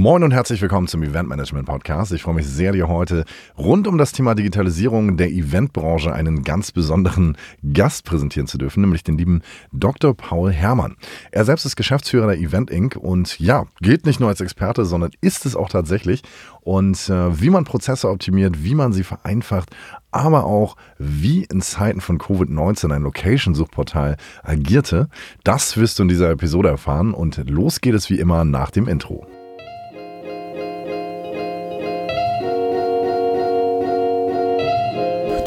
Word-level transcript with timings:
Moin 0.00 0.22
und 0.22 0.30
herzlich 0.30 0.62
willkommen 0.62 0.86
zum 0.86 1.02
Event 1.02 1.28
Management 1.28 1.66
Podcast. 1.66 2.10
Ich 2.12 2.22
freue 2.22 2.34
mich 2.34 2.46
sehr, 2.46 2.72
dir 2.72 2.88
heute 2.88 3.26
rund 3.58 3.86
um 3.86 3.98
das 3.98 4.12
Thema 4.12 4.34
Digitalisierung 4.34 5.18
der 5.18 5.30
Eventbranche 5.30 6.10
einen 6.10 6.42
ganz 6.42 6.72
besonderen 6.72 7.36
Gast 7.74 8.06
präsentieren 8.06 8.46
zu 8.46 8.56
dürfen, 8.56 8.80
nämlich 8.80 9.04
den 9.04 9.18
lieben 9.18 9.42
Dr. 9.74 10.16
Paul 10.16 10.52
Herrmann. 10.52 10.96
Er 11.32 11.44
selbst 11.44 11.66
ist 11.66 11.76
Geschäftsführer 11.76 12.28
der 12.28 12.38
Event 12.38 12.70
Inc. 12.70 12.96
und 12.96 13.38
ja, 13.40 13.66
gilt 13.82 14.06
nicht 14.06 14.20
nur 14.20 14.30
als 14.30 14.40
Experte, 14.40 14.86
sondern 14.86 15.10
ist 15.20 15.44
es 15.44 15.54
auch 15.54 15.68
tatsächlich. 15.68 16.22
Und 16.62 17.10
äh, 17.10 17.38
wie 17.38 17.50
man 17.50 17.64
Prozesse 17.64 18.08
optimiert, 18.08 18.64
wie 18.64 18.74
man 18.74 18.94
sie 18.94 19.04
vereinfacht, 19.04 19.68
aber 20.12 20.46
auch 20.46 20.76
wie 20.96 21.44
in 21.44 21.60
Zeiten 21.60 22.00
von 22.00 22.18
Covid-19 22.18 22.90
ein 22.90 23.02
Location-Suchportal 23.02 24.16
agierte, 24.44 25.10
das 25.44 25.76
wirst 25.76 25.98
du 25.98 26.04
in 26.04 26.08
dieser 26.08 26.30
Episode 26.30 26.70
erfahren. 26.70 27.12
Und 27.12 27.50
los 27.50 27.82
geht 27.82 27.92
es 27.92 28.08
wie 28.08 28.18
immer 28.18 28.46
nach 28.46 28.70
dem 28.70 28.88
Intro. 28.88 29.26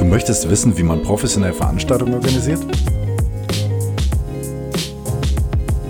Du 0.03 0.09
möchtest 0.09 0.49
wissen, 0.49 0.77
wie 0.77 0.83
man 0.83 1.01
professionell 1.01 1.53
Veranstaltungen 1.53 2.15
organisiert? 2.15 2.59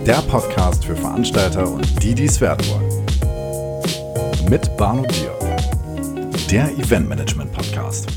Der 0.05 0.21
Podcast 0.29 0.85
für 0.85 0.95
Veranstalter 0.95 1.67
und 1.67 2.03
die, 2.03 2.13
die 2.13 2.25
es 2.25 2.39
werden 2.39 2.63
wollen. 2.67 4.49
Mit 4.51 4.77
Barno 4.77 5.01
Bier. 5.01 5.33
Der 6.51 6.71
Event 6.77 7.09
Management 7.09 7.51
Podcast. 7.53 8.07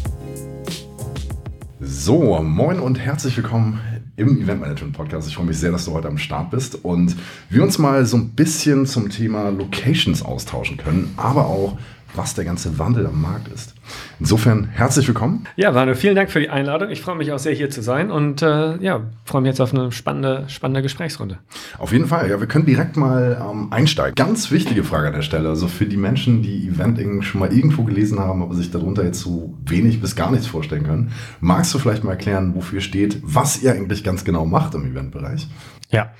So, 1.80 2.42
moin 2.42 2.78
und 2.78 2.98
herzlich 2.98 3.34
willkommen 3.34 3.80
im 4.16 4.42
Event 4.42 4.60
Management 4.60 4.94
Podcast. 4.94 5.28
Ich 5.28 5.36
freue 5.36 5.46
mich 5.46 5.58
sehr, 5.58 5.72
dass 5.72 5.86
du 5.86 5.92
heute 5.92 6.08
am 6.08 6.18
Start 6.18 6.50
bist 6.50 6.84
und 6.84 7.16
wir 7.48 7.62
uns 7.62 7.78
mal 7.78 8.04
so 8.04 8.18
ein 8.18 8.34
bisschen 8.34 8.84
zum 8.84 9.08
Thema 9.08 9.48
Locations 9.48 10.22
austauschen 10.22 10.76
können, 10.76 11.14
aber 11.16 11.46
auch 11.46 11.78
was 12.16 12.34
der 12.34 12.44
ganze 12.44 12.78
Wandel 12.78 13.06
am 13.06 13.20
Markt 13.20 13.48
ist. 13.48 13.74
Insofern 14.18 14.68
herzlich 14.68 15.06
willkommen. 15.06 15.46
Ja, 15.56 15.74
Warne, 15.74 15.94
vielen 15.94 16.16
Dank 16.16 16.30
für 16.30 16.40
die 16.40 16.48
Einladung. 16.48 16.90
Ich 16.90 17.00
freue 17.00 17.16
mich 17.16 17.32
auch 17.32 17.38
sehr, 17.38 17.54
hier 17.54 17.70
zu 17.70 17.82
sein 17.82 18.10
und 18.10 18.42
äh, 18.42 18.76
ja, 18.78 19.02
freue 19.24 19.42
mich 19.42 19.50
jetzt 19.50 19.60
auf 19.60 19.74
eine 19.74 19.92
spannende, 19.92 20.44
spannende 20.48 20.82
Gesprächsrunde. 20.82 21.38
Auf 21.78 21.92
jeden 21.92 22.06
Fall. 22.06 22.30
Ja, 22.30 22.40
wir 22.40 22.46
können 22.46 22.66
direkt 22.66 22.96
mal 22.96 23.40
ähm, 23.40 23.72
einsteigen. 23.72 24.14
Ganz 24.14 24.50
wichtige 24.50 24.84
Frage 24.84 25.08
an 25.08 25.12
der 25.12 25.22
Stelle. 25.22 25.48
Also 25.48 25.68
für 25.68 25.86
die 25.86 25.96
Menschen, 25.96 26.42
die 26.42 26.68
Eventing 26.68 27.22
schon 27.22 27.40
mal 27.40 27.52
irgendwo 27.52 27.84
gelesen 27.84 28.18
haben, 28.18 28.42
aber 28.42 28.54
sich 28.54 28.70
darunter 28.70 29.04
jetzt 29.04 29.20
so 29.20 29.54
wenig 29.64 30.00
bis 30.00 30.16
gar 30.16 30.30
nichts 30.30 30.46
vorstellen 30.46 30.84
können, 30.84 31.12
magst 31.40 31.72
du 31.74 31.78
vielleicht 31.78 32.04
mal 32.04 32.12
erklären, 32.12 32.54
wofür 32.54 32.80
steht, 32.80 33.20
was 33.22 33.62
ihr 33.62 33.72
eigentlich 33.72 34.04
ganz 34.04 34.24
genau 34.24 34.46
macht 34.46 34.74
im 34.74 34.86
Eventbereich? 34.90 35.46
Ja, 35.90 36.12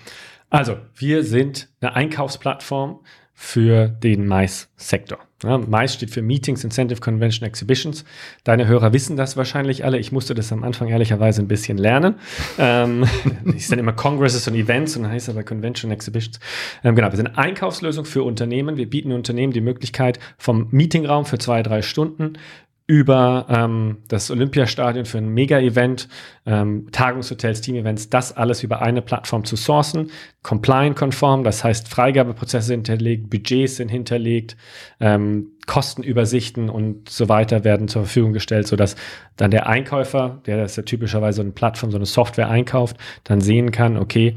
also 0.51 0.77
wir 0.95 1.25
sind 1.25 1.69
eine 1.81 1.95
Einkaufsplattform 1.95 3.01
für 3.35 3.89
den 3.89 4.27
Mais-Sektor. 4.27 5.19
Ja, 5.43 5.59
Mais 5.59 5.93
steht 5.93 6.11
für 6.11 6.23
Meetings, 6.23 6.65
Incentive, 6.65 7.01
Convention, 7.01 7.47
Exhibitions. 7.47 8.07
Deine 8.45 8.67
Hörer 8.67 8.95
wissen 8.95 9.19
das 9.19 9.37
wahrscheinlich 9.37 9.85
alle. 9.85 9.99
Ich 9.99 10.11
musste 10.11 10.35
das 10.35 10.51
am 10.51 10.65
Anfang 10.65 10.89
ehrlicherweise 10.89 11.43
ein 11.43 11.49
bisschen 11.49 11.77
lernen. 11.77 12.15
ähm, 12.59 13.05
ist 13.55 13.71
dann 13.71 13.79
immer 13.79 13.93
Congresses 13.93 14.49
und 14.49 14.55
Events 14.55 14.97
und 14.97 15.03
dann 15.03 15.13
heißt 15.13 15.29
aber 15.29 15.43
Convention, 15.43 15.91
Exhibitions. 15.91 16.41
Ähm, 16.83 16.95
genau, 16.95 17.13
wir 17.13 17.17
sind 17.17 17.37
Einkaufslösung 17.37 18.07
für 18.07 18.23
Unternehmen. 18.23 18.79
Wir 18.79 18.89
bieten 18.89 19.13
Unternehmen 19.13 19.53
die 19.53 19.61
Möglichkeit 19.61 20.19
vom 20.39 20.69
Meetingraum 20.71 21.27
für 21.27 21.39
zwei, 21.39 21.63
drei 21.63 21.83
Stunden 21.83 22.39
über 22.87 23.47
ähm, 23.49 23.99
das 24.07 24.31
Olympiastadion 24.31 25.07
für 25.07 25.19
ein 25.19 25.29
Mega-Event, 25.29 26.09
ähm, 26.47 26.87
Tagungshotels, 26.93 27.61
Team-Events, 27.61 28.11
das 28.11 28.37
alles 28.37 28.63
über 28.63 28.81
eine 28.81 29.03
Plattform 29.03 29.45
zu 29.45 29.57
sourcen, 29.57 30.11
compliant-konform, 30.45 31.43
das 31.43 31.65
heißt 31.65 31.89
Freigabeprozesse 31.89 32.69
sind 32.69 32.87
hinterlegt, 32.87 33.29
Budgets 33.29 33.77
sind 33.77 33.89
hinterlegt, 33.89 34.57
ähm, 35.01 35.49
Kostenübersichten 35.67 36.71
und 36.71 37.09
so 37.09 37.29
weiter 37.29 37.65
werden 37.65 37.89
zur 37.89 38.03
Verfügung 38.03 38.33
gestellt, 38.33 38.69
sodass 38.69 38.95
dann 39.37 39.51
der 39.51 39.67
Einkäufer, 39.67 40.41
der 40.47 40.57
das 40.57 40.77
ja 40.77 40.85
typischerweise 40.85 41.41
eine 41.41 41.51
Plattform, 41.51 41.91
so 41.91 41.97
eine 41.97 42.07
Software 42.07 42.49
einkauft, 42.49 42.97
dann 43.25 43.41
sehen 43.41 43.73
kann, 43.73 43.97
okay, 43.97 44.37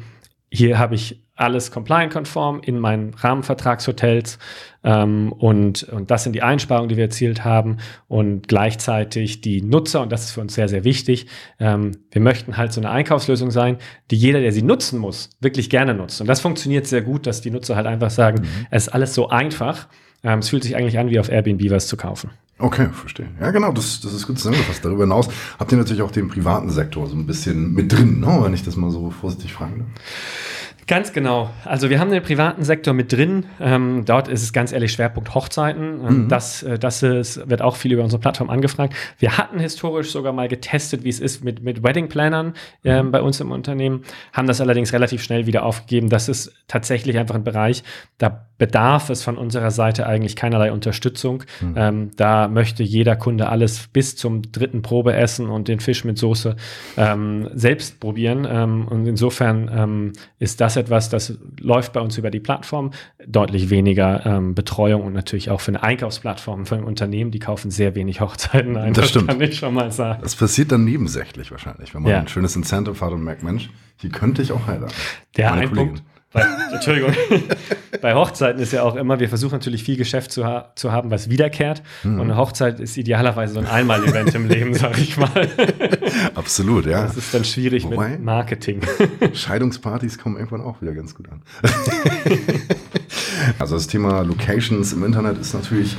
hier 0.51 0.79
habe 0.79 0.95
ich 0.95 1.23
alles 1.39 1.71
compliant-konform 1.71 2.61
in 2.61 2.79
meinen 2.79 3.13
Rahmenvertragshotels 3.13 4.37
ähm, 4.83 5.31
und, 5.31 5.83
und 5.83 6.11
das 6.11 6.23
sind 6.23 6.33
die 6.33 6.41
Einsparungen, 6.41 6.89
die 6.89 6.97
wir 6.97 7.05
erzielt 7.05 7.45
haben 7.45 7.77
und 8.07 8.47
gleichzeitig 8.47 9.41
die 9.41 9.61
Nutzer, 9.61 10.01
und 10.01 10.11
das 10.11 10.25
ist 10.25 10.31
für 10.31 10.41
uns 10.41 10.53
sehr, 10.53 10.67
sehr 10.67 10.83
wichtig, 10.83 11.27
ähm, 11.59 11.91
wir 12.11 12.21
möchten 12.21 12.57
halt 12.57 12.73
so 12.73 12.81
eine 12.81 12.89
Einkaufslösung 12.89 13.51
sein, 13.51 13.77
die 14.11 14.17
jeder, 14.17 14.41
der 14.41 14.51
sie 14.51 14.61
nutzen 14.61 14.99
muss, 14.99 15.29
wirklich 15.39 15.69
gerne 15.69 15.93
nutzt. 15.93 16.19
Und 16.19 16.27
das 16.27 16.41
funktioniert 16.41 16.87
sehr 16.87 17.01
gut, 17.01 17.25
dass 17.25 17.41
die 17.41 17.51
Nutzer 17.51 17.75
halt 17.75 17.87
einfach 17.87 18.09
sagen, 18.09 18.41
mhm. 18.41 18.67
es 18.69 18.87
ist 18.87 18.93
alles 18.93 19.13
so 19.13 19.29
einfach, 19.29 19.87
ähm, 20.23 20.39
es 20.39 20.49
fühlt 20.49 20.63
sich 20.63 20.75
eigentlich 20.75 20.99
an, 20.99 21.09
wie 21.09 21.19
auf 21.19 21.29
Airbnb 21.29 21.69
was 21.71 21.87
zu 21.87 21.95
kaufen. 21.95 22.31
Okay, 22.57 22.89
verstehe. 22.91 23.27
Ja, 23.39 23.51
genau, 23.51 23.71
das, 23.71 24.01
das 24.01 24.13
ist 24.13 24.27
gut 24.27 24.37
zusammengefasst. 24.37 24.83
Darüber 24.83 25.03
hinaus 25.03 25.29
habt 25.57 25.71
ihr 25.71 25.77
natürlich 25.77 26.01
auch 26.01 26.11
den 26.11 26.27
privaten 26.27 26.69
Sektor 26.69 27.07
so 27.07 27.15
ein 27.15 27.25
bisschen 27.25 27.73
mit 27.73 27.91
drin, 27.91 28.19
ne? 28.19 28.39
wenn 28.41 28.53
ich 28.53 28.63
das 28.63 28.75
mal 28.75 28.91
so 28.91 29.11
vorsichtig 29.11 29.53
fragen 29.53 29.79
darf. 29.79 30.03
Ganz 30.89 31.13
genau. 31.13 31.51
Also 31.65 31.91
wir 31.91 31.99
haben 31.99 32.09
den 32.09 32.23
privaten 32.23 32.63
Sektor 32.63 32.95
mit 32.95 33.13
drin. 33.13 33.45
Ähm, 33.61 34.05
dort 34.05 34.27
ist 34.27 34.41
es 34.41 34.53
ganz 34.53 34.71
ehrlich 34.71 34.91
Schwerpunkt 34.91 35.35
Hochzeiten. 35.35 35.83
Ähm, 35.83 36.23
mhm. 36.23 36.29
Das, 36.29 36.63
äh, 36.63 36.79
das 36.79 37.03
ist, 37.03 37.47
wird 37.47 37.61
auch 37.61 37.75
viel 37.75 37.93
über 37.93 38.03
unsere 38.03 38.19
Plattform 38.19 38.49
angefragt. 38.49 38.95
Wir 39.19 39.37
hatten 39.37 39.59
historisch 39.59 40.09
sogar 40.09 40.33
mal 40.33 40.47
getestet, 40.47 41.03
wie 41.03 41.09
es 41.09 41.19
ist 41.19 41.43
mit, 41.43 41.61
mit 41.61 41.83
Wedding-Plannern 41.83 42.55
ähm, 42.83 43.05
mhm. 43.05 43.11
bei 43.11 43.21
uns 43.21 43.39
im 43.39 43.51
Unternehmen, 43.51 44.03
haben 44.33 44.47
das 44.47 44.61
allerdings 44.61 44.91
relativ 44.91 45.21
schnell 45.21 45.45
wieder 45.45 45.63
aufgegeben. 45.63 46.09
Das 46.09 46.27
ist 46.27 46.53
tatsächlich 46.67 47.19
einfach 47.19 47.35
ein 47.35 47.43
Bereich, 47.43 47.83
da 48.17 48.47
bedarf 48.57 49.11
es 49.11 49.23
von 49.23 49.37
unserer 49.37 49.69
Seite 49.69 50.07
eigentlich 50.07 50.35
keinerlei 50.35 50.71
Unterstützung. 50.71 51.43
Mhm. 51.61 51.73
Ähm, 51.77 52.11
da 52.17 52.47
möchte 52.47 52.81
jeder 52.81 53.15
Kunde 53.15 53.49
alles 53.49 53.87
bis 53.93 54.15
zum 54.15 54.41
dritten 54.51 54.81
Probeessen 54.81 55.49
und 55.49 55.67
den 55.67 55.79
Fisch 55.79 56.03
mit 56.03 56.17
Soße 56.17 56.55
ähm, 56.97 57.47
selbst 57.53 57.99
probieren. 57.99 58.47
Ähm, 58.49 58.87
und 58.87 59.05
insofern 59.05 60.13
ist 60.39 60.59
das 60.59 60.78
etwas, 60.79 61.09
das 61.09 61.37
läuft 61.59 61.93
bei 61.93 62.01
uns 62.01 62.17
über 62.17 62.31
die 62.31 62.39
Plattform. 62.39 62.91
Deutlich 63.27 63.69
weniger 63.69 64.25
ähm, 64.25 64.55
Betreuung 64.55 65.03
und 65.03 65.13
natürlich 65.13 65.49
auch 65.49 65.61
für 65.61 65.69
eine 65.69 65.83
Einkaufsplattform, 65.83 66.65
für 66.65 66.75
ein 66.75 66.83
Unternehmen, 66.83 67.31
die 67.31 67.39
kaufen 67.39 67.69
sehr 67.69 67.95
wenig 67.95 68.21
Hochzeiten 68.21 68.77
ein. 68.77 68.93
Das, 68.93 69.03
das 69.03 69.09
stimmt. 69.09 69.27
kann 69.27 69.41
ich 69.41 69.57
schon 69.57 69.73
mal 69.73 69.91
sagen. 69.91 70.21
Das 70.23 70.35
passiert 70.35 70.71
dann 70.71 70.85
nebensächlich 70.85 71.51
wahrscheinlich, 71.51 71.93
wenn 71.93 72.03
man 72.03 72.11
ja. 72.11 72.19
ein 72.19 72.27
schönes 72.27 72.55
Incentive 72.55 72.99
hat 72.99 73.11
und 73.11 73.23
merkt, 73.23 73.43
Mensch, 73.43 73.69
hier 73.97 74.09
könnte 74.09 74.41
ich 74.41 74.51
auch 74.51 74.65
heiraten. 74.67 74.93
Der 75.37 75.53
ein 75.53 75.71
Punkt, 75.71 76.03
bei, 76.31 76.45
Entschuldigung. 76.71 77.13
Bei 78.01 78.13
Hochzeiten 78.13 78.61
ist 78.61 78.71
ja 78.71 78.83
auch 78.83 78.95
immer, 78.95 79.19
wir 79.19 79.29
versuchen 79.29 79.53
natürlich 79.53 79.83
viel 79.83 79.97
Geschäft 79.97 80.31
zu, 80.31 80.45
ha 80.45 80.71
zu 80.75 80.91
haben, 80.91 81.09
was 81.09 81.29
wiederkehrt. 81.29 81.81
Mhm. 82.03 82.19
Und 82.19 82.21
eine 82.21 82.37
Hochzeit 82.37 82.79
ist 82.79 82.97
idealerweise 82.97 83.55
so 83.55 83.59
ein 83.59 83.65
Einmal-Event 83.65 84.35
im 84.35 84.47
Leben, 84.47 84.75
sag 84.75 84.97
ich 84.99 85.17
mal. 85.17 85.49
Absolut, 86.35 86.85
ja. 86.85 87.03
Das 87.03 87.17
ist 87.17 87.33
dann 87.33 87.43
schwierig 87.43 87.85
Wobei, 87.85 88.09
mit 88.09 88.21
Marketing. 88.23 88.81
Scheidungspartys 89.33 90.19
kommen 90.19 90.37
irgendwann 90.37 90.61
auch 90.61 90.81
wieder 90.81 90.93
ganz 90.93 91.15
gut 91.15 91.29
an. 91.29 91.41
also 93.57 93.75
das 93.75 93.87
Thema 93.87 94.21
Locations 94.21 94.93
im 94.93 95.03
Internet 95.03 95.39
ist 95.39 95.53
natürlich 95.53 95.97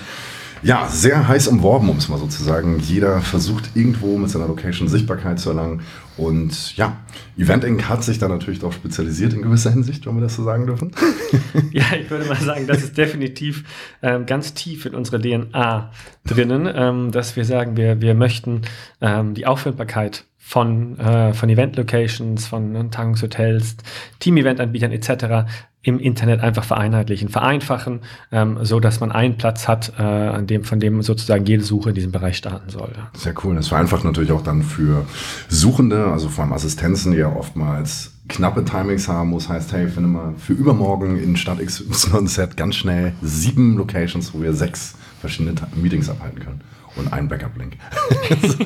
ja, 0.63 0.89
sehr 0.89 1.27
heiß 1.27 1.49
umworben, 1.49 1.89
um 1.89 1.97
es 1.97 2.09
mal 2.09 2.19
so 2.19 2.27
zu 2.27 2.43
sagen. 2.43 2.79
Jeder 2.81 3.21
versucht 3.21 3.71
irgendwo 3.75 4.19
mit 4.19 4.31
seiner 4.31 4.47
Location 4.47 4.89
Sichtbarkeit 4.89 5.39
zu 5.39 5.51
erlangen. 5.51 5.83
Und 6.17 6.77
ja, 6.77 6.99
Event 7.39 7.65
Inc. 7.65 7.89
hat 7.89 8.05
sich 8.05 8.19
da 8.19 8.29
natürlich 8.29 8.61
doch 8.61 8.73
spezialisiert 8.73 9.33
in 9.33 9.43
gewisser 9.43 9.71
Hinsicht, 9.71 10.07
wenn 10.07 10.17
wir 10.17 10.21
das 10.21 10.37
so 10.37 10.45
sagen 10.45 10.67
dürfen. 10.67 10.93
ja, 11.73 11.85
ich 11.99 12.11
würde 12.11 12.27
mal 12.27 12.37
sagen, 12.37 12.67
das 12.67 12.83
ist 12.83 12.99
definitiv 12.99 13.65
ähm, 14.03 14.27
ganz 14.27 14.53
tief 14.53 14.85
in 14.85 14.95
unserer 14.95 15.21
DNA 15.21 15.91
drinnen, 16.27 16.69
ähm, 16.73 17.11
dass 17.11 17.37
wir 17.37 17.47
sagen, 17.47 17.77
wir, 17.77 18.03
wir 18.03 18.15
möchten 18.15 18.63
ähm, 19.01 19.33
die 19.35 19.47
Auffindbarkeit 19.47 20.25
von, 20.51 20.99
äh, 20.99 21.33
von 21.33 21.49
Event-Locations, 21.49 22.49
von 22.49 22.91
Tagungshotels, 22.91 23.77
Team-Event-Anbietern 24.19 24.91
etc. 24.91 25.49
im 25.83 26.01
Internet 26.01 26.41
einfach 26.41 26.65
vereinheitlichen, 26.65 27.29
vereinfachen, 27.29 28.01
ähm, 28.33 28.59
so 28.63 28.81
dass 28.81 28.99
man 28.99 29.13
einen 29.13 29.37
Platz 29.37 29.69
hat, 29.69 29.93
äh, 29.97 30.03
an 30.03 30.49
dem, 30.49 30.65
von 30.65 30.81
dem 30.81 31.03
sozusagen 31.03 31.47
jede 31.47 31.63
Suche 31.63 31.91
in 31.91 31.95
diesem 31.95 32.11
Bereich 32.11 32.37
starten 32.37 32.69
soll. 32.69 32.91
Sehr 33.15 33.33
cool. 33.45 33.55
Das 33.55 33.69
vereinfacht 33.69 34.03
natürlich 34.03 34.33
auch 34.33 34.43
dann 34.43 34.65
für 34.65 35.07
Suchende, 35.49 36.07
also 36.07 36.29
vor 36.29 36.43
allem 36.43 36.53
Assistenzen, 36.53 37.13
die 37.13 37.19
ja 37.19 37.33
oftmals 37.33 38.15
knappe 38.29 38.65
Timings 38.65 39.07
haben 39.07 39.31
muss, 39.31 39.49
heißt, 39.49 39.73
hey, 39.73 39.87
finde 39.87 40.09
mal 40.09 40.35
für 40.37 40.55
übermorgen 40.55 41.17
in 41.17 41.37
Stadt 41.37 41.65
XYZ 41.65 42.57
ganz 42.57 42.75
schnell 42.75 43.13
sieben 43.23 43.77
Locations, 43.77 44.35
wo 44.35 44.43
wir 44.43 44.53
sechs 44.53 44.97
verschiedene 45.21 45.55
Meetings 45.77 46.11
abhalten 46.11 46.41
können 46.41 46.61
und 46.97 47.13
ein 47.13 47.29
Backup-Link. 47.29 47.77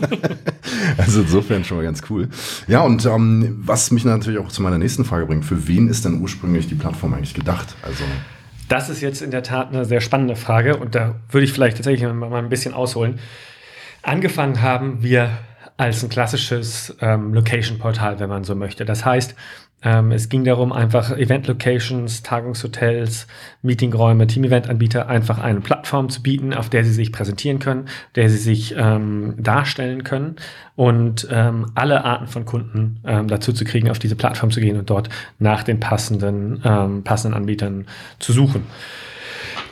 also 0.97 1.21
insofern 1.21 1.65
schon 1.65 1.77
mal 1.77 1.83
ganz 1.83 2.03
cool. 2.11 2.29
Ja, 2.67 2.81
und 2.81 3.05
ähm, 3.07 3.61
was 3.65 3.91
mich 3.91 4.05
natürlich 4.05 4.41
auch 4.41 4.49
zu 4.49 4.63
meiner 4.63 4.79
nächsten 4.79 5.05
Frage 5.05 5.27
bringt, 5.27 5.45
für 5.45 5.69
wen 5.69 5.89
ist 5.89 6.05
denn 6.05 6.21
ursprünglich 6.21 6.69
die 6.69 6.75
Plattform 6.75 7.15
eigentlich 7.15 7.35
gedacht? 7.35 7.75
Also 7.83 8.05
das 8.69 8.89
ist 8.89 9.01
jetzt 9.01 9.21
in 9.23 9.31
der 9.31 9.43
Tat 9.43 9.69
eine 9.69 9.85
sehr 9.85 10.01
spannende 10.01 10.37
Frage 10.37 10.77
und 10.77 10.95
da 10.95 11.17
würde 11.31 11.45
ich 11.45 11.53
vielleicht 11.53 11.77
tatsächlich 11.77 12.11
mal 12.13 12.33
ein 12.35 12.49
bisschen 12.49 12.75
ausholen. 12.75 13.19
Angefangen 14.03 14.63
haben 14.63 15.03
wir 15.03 15.31
als 15.77 16.03
ein 16.03 16.09
klassisches 16.09 16.97
ähm, 17.01 17.35
Location-Portal, 17.35 18.21
wenn 18.21 18.29
man 18.29 18.45
so 18.45 18.55
möchte. 18.55 18.85
Das 18.85 19.05
heißt, 19.05 19.35
Ähm, 19.85 20.13
es 20.13 20.29
ging 20.29 20.45
darum, 20.45 20.73
einfach 20.73 21.17
Event-Locations, 21.17 22.23
Tagungshotels, 22.23 23.27
Meetingräume, 23.63 24.27
Team-Event-Anbieter 24.27 25.09
einfach 25.09 25.39
eine 25.39 25.61
Plattform 25.61 26.09
zu 26.09 26.23
bieten, 26.23 26.55
auf 26.55 26.71
der 26.71 26.85
sie 26.85 26.93
sich 26.93 27.13
präsentieren 27.13 27.59
können, 27.59 27.89
der 28.15 28.31
sie 28.31 28.39
sich 28.39 28.75
ähm, 28.77 29.35
darstellen 29.37 30.05
können 30.05 30.37
und 30.75 31.29
ähm, 31.31 31.67
alle 31.75 32.05
Arten 32.05 32.27
von 32.27 32.45
Kunden 32.47 33.01
ähm, 33.05 33.29
dazu 33.29 33.53
zu 33.53 33.65
kriegen, 33.65 33.91
auf 33.91 33.99
diese 33.99 34.17
Plattform 34.17 34.51
zu 34.51 34.61
gehen 34.61 34.79
und 34.79 34.89
dort 34.89 35.11
nach 35.39 35.63
den 35.63 35.81
passenden, 35.81 36.63
ähm, 36.65 37.05
passenden 37.05 37.37
Anbietern 37.37 37.87
zu 38.19 38.33
suchen. 38.33 38.67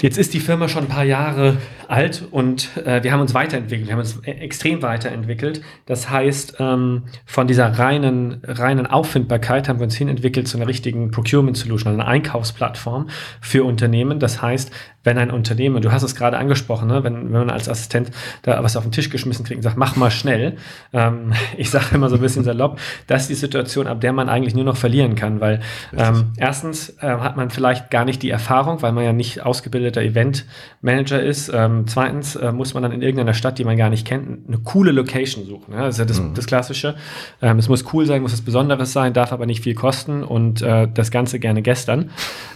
Jetzt 0.02 0.18
ist 0.18 0.34
die 0.34 0.40
Firma 0.40 0.68
schon 0.68 0.84
ein 0.84 0.88
paar 0.88 1.04
Jahre 1.04 1.56
alt 1.88 2.24
und 2.30 2.76
äh, 2.76 3.02
wir 3.02 3.12
haben 3.12 3.20
uns 3.20 3.34
weiterentwickelt. 3.34 3.88
Wir 3.88 3.92
haben 3.92 4.00
uns 4.00 4.20
e-, 4.24 4.30
extrem 4.30 4.82
weiterentwickelt. 4.82 5.62
Das 5.86 6.10
heißt, 6.10 6.56
ähm, 6.58 7.04
von 7.26 7.46
dieser 7.46 7.66
reinen, 7.78 8.40
reinen 8.44 8.86
Auffindbarkeit 8.86 9.68
haben 9.68 9.78
wir 9.78 9.84
uns 9.84 9.96
hinentwickelt 9.96 10.48
zu 10.48 10.56
einer 10.56 10.66
richtigen 10.66 11.10
Procurement 11.10 11.56
Solution, 11.56 11.92
einer 11.92 12.06
Einkaufsplattform 12.06 13.08
für 13.40 13.64
Unternehmen. 13.64 14.18
Das 14.18 14.42
heißt, 14.42 14.70
wenn 15.04 15.18
ein 15.18 15.30
Unternehmen, 15.30 15.82
du 15.82 15.90
hast 15.92 16.02
es 16.02 16.14
gerade 16.14 16.38
angesprochen, 16.38 16.88
ne, 16.88 17.02
wenn, 17.02 17.24
wenn 17.24 17.40
man 17.40 17.50
als 17.50 17.68
Assistent 17.68 18.10
da 18.42 18.62
was 18.62 18.76
auf 18.76 18.84
den 18.84 18.92
Tisch 18.92 19.10
geschmissen 19.10 19.44
kriegt 19.44 19.58
und 19.58 19.62
sagt, 19.62 19.76
mach 19.76 19.96
mal 19.96 20.10
schnell, 20.10 20.56
ähm, 20.92 21.32
ich 21.56 21.70
sage 21.70 21.86
immer 21.94 22.08
so 22.08 22.16
ein 22.16 22.20
bisschen 22.20 22.44
salopp, 22.44 22.78
das 23.06 23.22
ist 23.22 23.30
die 23.30 23.34
Situation, 23.34 23.86
ab 23.86 24.00
der 24.00 24.12
man 24.12 24.28
eigentlich 24.28 24.54
nur 24.54 24.64
noch 24.64 24.76
verlieren 24.76 25.14
kann, 25.14 25.40
weil 25.40 25.60
ähm, 25.96 26.32
erstens 26.36 26.90
äh, 27.00 27.08
hat 27.08 27.36
man 27.36 27.50
vielleicht 27.50 27.90
gar 27.90 28.04
nicht 28.04 28.22
die 28.22 28.30
Erfahrung, 28.30 28.82
weil 28.82 28.92
man 28.92 29.04
ja 29.04 29.12
nicht 29.12 29.44
ausgebildeter 29.44 30.02
Event-Manager 30.02 31.20
ist. 31.22 31.50
Ähm, 31.52 31.81
zweitens 31.88 32.36
äh, 32.36 32.52
muss 32.52 32.74
man 32.74 32.82
dann 32.82 32.92
in 32.92 33.02
irgendeiner 33.02 33.34
Stadt, 33.34 33.58
die 33.58 33.64
man 33.64 33.76
gar 33.76 33.90
nicht 33.90 34.06
kennt, 34.06 34.48
eine 34.48 34.58
coole 34.58 34.92
Location 34.92 35.46
suchen. 35.46 35.74
Ne? 35.74 35.80
Das 35.80 35.94
ist 35.94 35.98
ja 35.98 36.04
das, 36.04 36.20
mhm. 36.20 36.34
das 36.34 36.46
Klassische. 36.46 36.96
Ähm, 37.40 37.58
es 37.58 37.68
muss 37.68 37.84
cool 37.92 38.06
sein, 38.06 38.22
muss 38.22 38.32
was 38.32 38.42
Besonderes 38.42 38.92
sein, 38.92 39.12
darf 39.12 39.32
aber 39.32 39.46
nicht 39.46 39.62
viel 39.62 39.74
kosten 39.74 40.22
und 40.22 40.62
äh, 40.62 40.88
das 40.92 41.10
Ganze 41.10 41.38
gerne 41.38 41.62
gestern. 41.62 42.10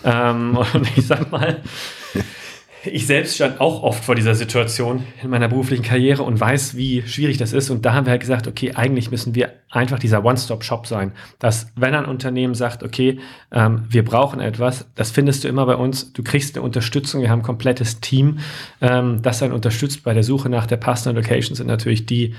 Ähm, 0.04 0.58
und 0.74 0.96
ich 0.96 1.06
sag 1.06 1.30
mal, 1.30 1.58
ich 2.86 3.06
selbst 3.06 3.36
stand 3.36 3.60
auch 3.60 3.82
oft 3.82 4.04
vor 4.04 4.14
dieser 4.14 4.34
Situation 4.34 5.04
in 5.22 5.30
meiner 5.30 5.48
beruflichen 5.48 5.82
Karriere 5.82 6.22
und 6.22 6.38
weiß, 6.38 6.76
wie 6.76 7.02
schwierig 7.06 7.38
das 7.38 7.52
ist. 7.52 7.70
Und 7.70 7.84
da 7.86 7.94
haben 7.94 8.06
wir 8.06 8.10
halt 8.10 8.20
gesagt, 8.20 8.46
okay, 8.46 8.72
eigentlich 8.74 9.10
müssen 9.10 9.34
wir 9.34 9.52
einfach 9.70 9.98
dieser 9.98 10.24
One-Stop-Shop 10.24 10.86
sein. 10.86 11.12
Dass, 11.38 11.72
wenn 11.76 11.94
ein 11.94 12.04
Unternehmen 12.04 12.54
sagt, 12.54 12.82
okay, 12.82 13.20
ähm, 13.52 13.84
wir 13.88 14.04
brauchen 14.04 14.40
etwas, 14.40 14.86
das 14.94 15.10
findest 15.10 15.44
du 15.44 15.48
immer 15.48 15.64
bei 15.66 15.76
uns. 15.76 16.12
Du 16.12 16.22
kriegst 16.22 16.56
eine 16.56 16.64
Unterstützung. 16.64 17.22
Wir 17.22 17.30
haben 17.30 17.40
ein 17.40 17.44
komplettes 17.44 18.00
Team, 18.00 18.40
ähm, 18.80 19.22
das 19.22 19.38
dann 19.38 19.52
unterstützt 19.52 20.04
bei 20.04 20.12
der 20.12 20.22
Suche 20.22 20.48
nach 20.48 20.66
der 20.66 20.76
passenden 20.76 21.16
Location, 21.16 21.56
sind 21.56 21.68
natürlich 21.68 22.04
die, 22.04 22.34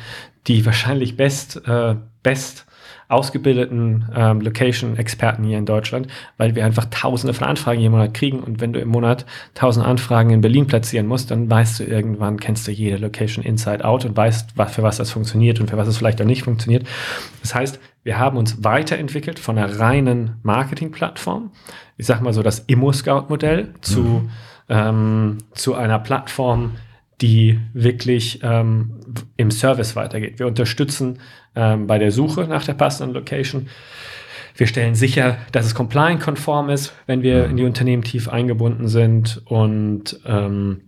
die 0.45 0.65
wahrscheinlich 0.65 1.17
best, 1.17 1.61
äh, 1.67 1.95
best 2.21 2.66
ausgebildeten 3.09 4.09
ähm, 4.13 4.42
Location-Experten 4.42 5.44
hier 5.44 5.57
in 5.57 5.65
Deutschland, 5.65 6.07
weil 6.38 6.56
wir 6.56 6.65
einfach 6.65 6.86
tausende 6.89 7.33
von 7.33 7.48
Anfragen 7.48 7.80
jeden 7.80 7.94
Monat 7.94 8.13
kriegen 8.13 8.39
und 8.42 8.59
wenn 8.59 8.74
du 8.74 8.80
im 8.80 8.89
Monat 8.89 9.25
tausend 9.54 9.86
Anfragen 9.86 10.31
in 10.31 10.42
Berlin 10.42 10.68
platzieren 10.68 11.07
musst, 11.07 11.31
dann 11.31 11.50
weißt 11.50 11.80
du 11.80 11.83
irgendwann, 11.86 12.39
kennst 12.39 12.68
du 12.68 12.71
jede 12.71 12.98
Location 12.98 13.45
inside 13.45 13.86
out 13.86 14.04
und 14.04 14.18
weißt, 14.18 14.51
für 14.68 14.83
was 14.83 14.98
das 14.98 15.12
funktioniert 15.12 15.59
und 15.59 15.69
für 15.69 15.77
was 15.77 15.88
es 15.88 15.98
vielleicht 15.98 16.21
auch 16.21 16.25
nicht 16.25 16.44
funktioniert. 16.44 16.86
Das 17.42 17.56
heißt, 17.56 17.80
wir 18.04 18.19
haben 18.19 18.38
uns 18.38 18.63
weiterentwickelt 18.63 19.39
von 19.39 19.57
einer 19.57 19.80
reinen 19.80 20.36
Marketing-Plattform, 20.44 21.51
ich 21.98 22.06
sag 22.06 22.21
mal 22.21 22.33
so 22.33 22.44
das 22.44 22.59
Immo-Scout-Modell, 22.59 23.74
zu, 23.81 24.01
mhm. 24.01 24.30
ähm, 24.69 25.38
zu 25.54 25.75
einer 25.75 26.00
Plattform, 26.00 26.75
die 27.21 27.59
wirklich 27.74 28.42
ähm, 28.44 29.00
im 29.38 29.50
Service 29.50 29.95
weitergeht. 29.95 30.39
Wir 30.39 30.48
unterstützen 30.48 31.19
ähm, 31.57 31.88
bei 31.88 31.98
der 31.98 32.12
Suche 32.12 32.42
nach 32.48 32.63
der 32.63 32.75
passenden 32.75 33.13
Location. 33.13 33.68
Wir 34.56 34.68
stellen 34.68 34.95
sicher, 34.95 35.38
dass 35.51 35.65
es 35.65 35.75
compliant-konform 35.75 36.69
ist, 36.69 36.94
wenn 37.06 37.21
wir 37.21 37.45
in 37.45 37.57
die 37.57 37.63
Unternehmen 37.63 38.04
tief 38.04 38.30
eingebunden 38.30 38.88
sind 38.88 39.42
und 39.45 40.19
ähm, 40.25 40.81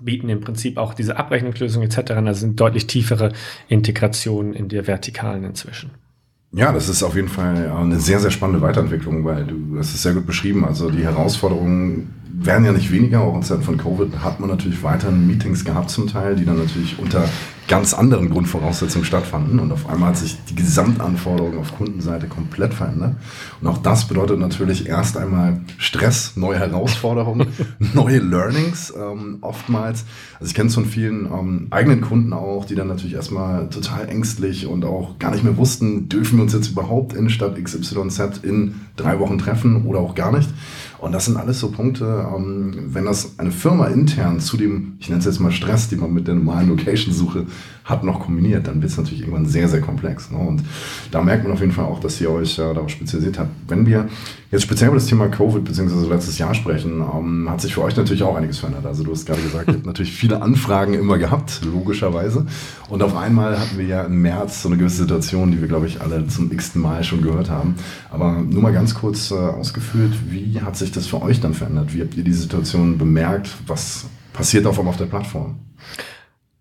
bieten 0.00 0.28
im 0.28 0.40
Prinzip 0.40 0.76
auch 0.76 0.94
diese 0.94 1.16
Abrechnungslösung 1.16 1.82
etc. 1.82 2.12
Also 2.12 2.40
sind 2.40 2.60
deutlich 2.60 2.86
tiefere 2.86 3.32
Integrationen 3.68 4.52
in 4.52 4.68
der 4.68 4.86
Vertikalen 4.86 5.44
inzwischen. 5.44 5.90
Ja, 6.52 6.72
das 6.72 6.88
ist 6.88 7.02
auf 7.02 7.16
jeden 7.16 7.28
Fall 7.28 7.70
eine 7.70 7.98
sehr, 7.98 8.20
sehr 8.20 8.30
spannende 8.30 8.62
Weiterentwicklung, 8.62 9.24
weil 9.24 9.44
du 9.44 9.76
hast 9.78 9.94
es 9.94 10.02
sehr 10.02 10.14
gut 10.14 10.26
beschrieben. 10.26 10.64
Also 10.64 10.90
die 10.90 11.04
Herausforderungen 11.04 12.14
werden 12.32 12.64
ja 12.64 12.72
nicht 12.72 12.92
weniger. 12.92 13.20
Auch 13.22 13.34
in 13.34 13.42
Zeiten 13.42 13.62
von 13.62 13.76
Covid 13.76 14.20
hat 14.20 14.40
man 14.40 14.48
natürlich 14.48 14.82
weiterhin 14.82 15.26
Meetings 15.26 15.64
gehabt 15.64 15.90
zum 15.90 16.06
Teil, 16.06 16.36
die 16.36 16.44
dann 16.44 16.58
natürlich 16.58 16.98
unter 16.98 17.28
ganz 17.68 17.94
anderen 17.94 18.30
Grundvoraussetzungen 18.30 19.04
stattfanden. 19.04 19.58
Und 19.58 19.72
auf 19.72 19.88
einmal 19.88 20.10
hat 20.10 20.18
sich 20.18 20.36
die 20.48 20.54
Gesamtanforderung 20.54 21.58
auf 21.58 21.76
Kundenseite 21.76 22.26
komplett 22.26 22.74
verändert. 22.74 23.16
Und 23.60 23.66
auch 23.68 23.78
das 23.78 24.06
bedeutet 24.06 24.38
natürlich 24.38 24.86
erst 24.86 25.16
einmal 25.16 25.60
Stress, 25.78 26.36
neue 26.36 26.58
Herausforderungen, 26.58 27.48
neue 27.94 28.18
Learnings 28.18 28.92
ähm, 28.96 29.38
oftmals. 29.40 30.04
Also 30.38 30.50
ich 30.50 30.54
kenne 30.54 30.68
es 30.68 30.74
von 30.74 30.86
vielen 30.86 31.26
ähm, 31.26 31.66
eigenen 31.70 32.00
Kunden 32.00 32.32
auch, 32.32 32.64
die 32.64 32.74
dann 32.74 32.88
natürlich 32.88 33.14
erstmal 33.14 33.68
total 33.68 34.08
ängstlich 34.08 34.66
und 34.66 34.84
auch 34.84 35.18
gar 35.18 35.32
nicht 35.32 35.44
mehr 35.44 35.56
wussten, 35.56 36.08
dürfen 36.08 36.38
wir 36.38 36.42
uns 36.42 36.52
jetzt 36.52 36.70
überhaupt 36.70 37.14
in 37.14 37.30
Stadt 37.30 37.62
XYZ 37.62 38.40
in 38.42 38.76
drei 38.96 39.18
Wochen 39.18 39.38
treffen 39.38 39.86
oder 39.86 40.00
auch 40.00 40.14
gar 40.14 40.32
nicht. 40.32 40.48
Und 40.98 41.12
das 41.12 41.26
sind 41.26 41.36
alles 41.36 41.60
so 41.60 41.70
Punkte, 41.70 42.26
ähm, 42.34 42.88
wenn 42.88 43.04
das 43.04 43.38
eine 43.38 43.50
Firma 43.50 43.86
intern 43.86 44.40
zu 44.40 44.56
dem, 44.56 44.96
ich 44.98 45.08
nenne 45.08 45.18
es 45.18 45.26
jetzt 45.26 45.40
mal 45.40 45.52
Stress, 45.52 45.88
die 45.88 45.96
man 45.96 46.12
mit 46.12 46.26
der 46.26 46.34
normalen 46.34 46.68
Location-Suche 46.70 47.46
hat, 47.86 48.02
noch 48.02 48.20
kombiniert, 48.20 48.66
dann 48.66 48.82
wird 48.82 48.90
es 48.90 48.98
natürlich 48.98 49.20
irgendwann 49.20 49.46
sehr, 49.46 49.68
sehr 49.68 49.80
komplex. 49.80 50.30
Ne? 50.30 50.38
Und 50.38 50.62
da 51.12 51.22
merkt 51.22 51.44
man 51.44 51.52
auf 51.52 51.60
jeden 51.60 51.72
Fall 51.72 51.84
auch, 51.84 52.00
dass 52.00 52.20
ihr 52.20 52.30
euch 52.30 52.58
äh, 52.58 52.74
darauf 52.74 52.90
spezialisiert 52.90 53.38
habt. 53.38 53.50
Wenn 53.68 53.86
wir 53.86 54.08
jetzt 54.50 54.62
speziell 54.62 54.88
über 54.88 54.96
das 54.96 55.06
Thema 55.06 55.28
Covid 55.28 55.64
bzw. 55.64 56.08
letztes 56.08 56.38
Jahr 56.38 56.52
sprechen, 56.54 57.00
ähm, 57.00 57.48
hat 57.48 57.60
sich 57.60 57.74
für 57.74 57.82
euch 57.82 57.96
natürlich 57.96 58.24
auch 58.24 58.34
einiges 58.34 58.58
verändert. 58.58 58.86
Also 58.86 59.04
du 59.04 59.12
hast 59.12 59.24
gerade 59.24 59.40
gesagt, 59.40 59.68
ihr 59.68 59.74
habt 59.74 59.86
natürlich 59.86 60.12
viele 60.12 60.42
Anfragen 60.42 60.94
immer 60.94 61.16
gehabt, 61.16 61.60
logischerweise. 61.64 62.46
Und 62.88 63.02
auf 63.02 63.16
einmal 63.16 63.58
hatten 63.58 63.78
wir 63.78 63.86
ja 63.86 64.02
im 64.02 64.20
März 64.20 64.62
so 64.62 64.68
eine 64.68 64.78
gewisse 64.78 65.02
Situation, 65.02 65.52
die 65.52 65.60
wir, 65.60 65.68
glaube 65.68 65.86
ich, 65.86 66.00
alle 66.00 66.26
zum 66.26 66.50
x-ten 66.50 66.82
Mal 66.82 67.04
schon 67.04 67.22
gehört 67.22 67.50
haben. 67.50 67.76
Aber 68.10 68.32
nur 68.32 68.62
mal 68.62 68.72
ganz 68.72 68.94
kurz 68.94 69.30
äh, 69.30 69.34
ausgeführt, 69.34 70.12
wie 70.28 70.60
hat 70.60 70.76
sich 70.76 70.90
das 70.90 71.06
für 71.06 71.22
euch 71.22 71.40
dann 71.40 71.54
verändert? 71.54 71.94
Wie 71.94 72.02
habt 72.02 72.16
ihr 72.16 72.24
die 72.24 72.32
Situation 72.32 72.98
bemerkt? 72.98 73.48
Was 73.68 74.06
passiert 74.32 74.66
auf 74.66 74.78
einmal 74.78 74.90
auf 74.90 74.98
der 74.98 75.06
Plattform? 75.06 75.60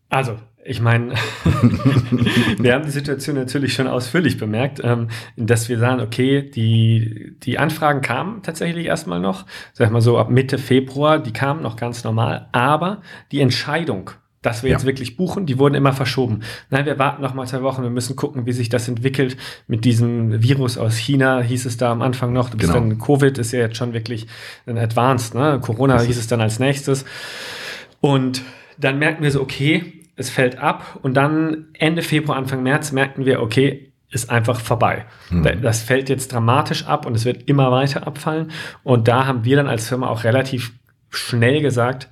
Also, 0.09 0.35
ich 0.67 0.81
meine, 0.81 1.13
wir 2.57 2.73
haben 2.73 2.85
die 2.85 2.91
Situation 2.91 3.35
natürlich 3.35 3.73
schon 3.73 3.87
ausführlich 3.87 4.37
bemerkt, 4.37 4.81
ähm, 4.83 5.09
dass 5.37 5.69
wir 5.69 5.77
sagen, 5.77 6.01
okay, 6.01 6.41
die, 6.41 7.35
die 7.43 7.59
Anfragen 7.59 8.01
kamen 8.01 8.41
tatsächlich 8.41 8.87
erstmal 8.87 9.19
noch, 9.19 9.45
sag 9.73 9.91
mal 9.91 10.01
so 10.01 10.17
ab 10.17 10.31
Mitte 10.31 10.57
Februar, 10.57 11.19
die 11.19 11.33
kamen 11.33 11.61
noch 11.61 11.75
ganz 11.75 12.03
normal, 12.03 12.49
aber 12.51 13.01
die 13.31 13.41
Entscheidung, 13.41 14.09
dass 14.41 14.63
wir 14.63 14.71
ja. 14.71 14.77
jetzt 14.77 14.87
wirklich 14.87 15.17
buchen, 15.17 15.45
die 15.45 15.59
wurden 15.59 15.75
immer 15.75 15.93
verschoben. 15.93 16.41
Nein, 16.71 16.87
wir 16.87 16.97
warten 16.97 17.21
noch 17.21 17.35
mal 17.35 17.45
zwei 17.45 17.61
Wochen, 17.61 17.83
wir 17.83 17.91
müssen 17.91 18.15
gucken, 18.15 18.47
wie 18.47 18.53
sich 18.53 18.69
das 18.69 18.87
entwickelt. 18.87 19.37
Mit 19.67 19.85
diesem 19.85 20.41
Virus 20.41 20.79
aus 20.79 20.97
China 20.97 21.41
hieß 21.41 21.65
es 21.65 21.77
da 21.77 21.91
am 21.91 22.01
Anfang 22.01 22.33
noch, 22.33 22.49
du 22.49 22.57
bist 22.57 22.73
genau. 22.73 22.87
dann, 22.87 22.97
Covid 22.97 23.37
ist 23.37 23.51
ja 23.51 23.59
jetzt 23.59 23.77
schon 23.77 23.93
wirklich 23.93 24.25
ein 24.65 24.79
Advanced, 24.79 25.35
ne? 25.35 25.59
Corona 25.61 25.99
hieß 25.99 26.17
es 26.17 26.27
dann 26.27 26.41
als 26.41 26.59
nächstes. 26.59 27.05
Und 28.01 28.41
dann 28.77 28.99
merken 28.99 29.23
wir 29.23 29.31
so, 29.31 29.41
okay, 29.41 29.94
es 30.15 30.29
fällt 30.29 30.57
ab 30.57 30.99
und 31.01 31.15
dann 31.15 31.67
Ende 31.73 32.01
Februar, 32.01 32.37
Anfang 32.37 32.63
März 32.63 32.91
merkten 32.91 33.25
wir, 33.25 33.41
okay, 33.41 33.91
ist 34.09 34.29
einfach 34.29 34.59
vorbei. 34.59 35.05
Mhm. 35.29 35.61
Das 35.61 35.81
fällt 35.81 36.09
jetzt 36.09 36.31
dramatisch 36.31 36.85
ab 36.85 37.05
und 37.05 37.15
es 37.15 37.25
wird 37.25 37.49
immer 37.49 37.71
weiter 37.71 38.07
abfallen. 38.07 38.51
Und 38.83 39.07
da 39.07 39.25
haben 39.25 39.43
wir 39.43 39.57
dann 39.57 39.67
als 39.67 39.89
Firma 39.89 40.07
auch 40.07 40.23
relativ 40.23 40.73
schnell 41.09 41.61
gesagt, 41.61 42.07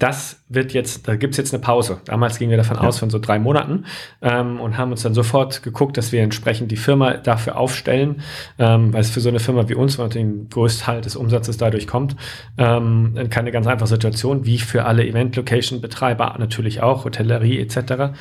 das 0.00 0.42
wird 0.48 0.72
jetzt, 0.72 1.06
da 1.08 1.14
gibt 1.14 1.34
es 1.34 1.36
jetzt 1.36 1.52
eine 1.52 1.62
Pause. 1.62 2.00
Damals 2.06 2.38
gingen 2.38 2.50
wir 2.50 2.56
davon 2.56 2.78
ja. 2.78 2.82
aus 2.82 2.98
von 2.98 3.10
so 3.10 3.18
drei 3.18 3.38
Monaten 3.38 3.84
ähm, 4.22 4.58
und 4.58 4.78
haben 4.78 4.90
uns 4.90 5.02
dann 5.02 5.12
sofort 5.12 5.62
geguckt, 5.62 5.98
dass 5.98 6.10
wir 6.10 6.22
entsprechend 6.22 6.70
die 6.72 6.78
Firma 6.78 7.18
dafür 7.18 7.56
aufstellen, 7.56 8.22
ähm, 8.58 8.94
weil 8.94 9.02
es 9.02 9.10
für 9.10 9.20
so 9.20 9.28
eine 9.28 9.40
Firma 9.40 9.68
wie 9.68 9.74
uns, 9.74 9.98
wo 9.98 10.02
natürlich 10.02 10.26
ein 10.26 10.48
Großteil 10.48 11.02
des 11.02 11.16
Umsatzes 11.16 11.58
dadurch 11.58 11.86
kommt, 11.86 12.16
ähm, 12.56 13.14
keine 13.28 13.52
ganz 13.52 13.66
einfache 13.66 13.88
Situation, 13.88 14.46
wie 14.46 14.58
für 14.58 14.86
alle 14.86 15.06
Event-Location-Betreiber 15.06 16.36
natürlich 16.38 16.82
auch, 16.82 17.04
Hotellerie 17.04 17.60
etc. 17.60 18.14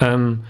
Ähm, 0.00 0.40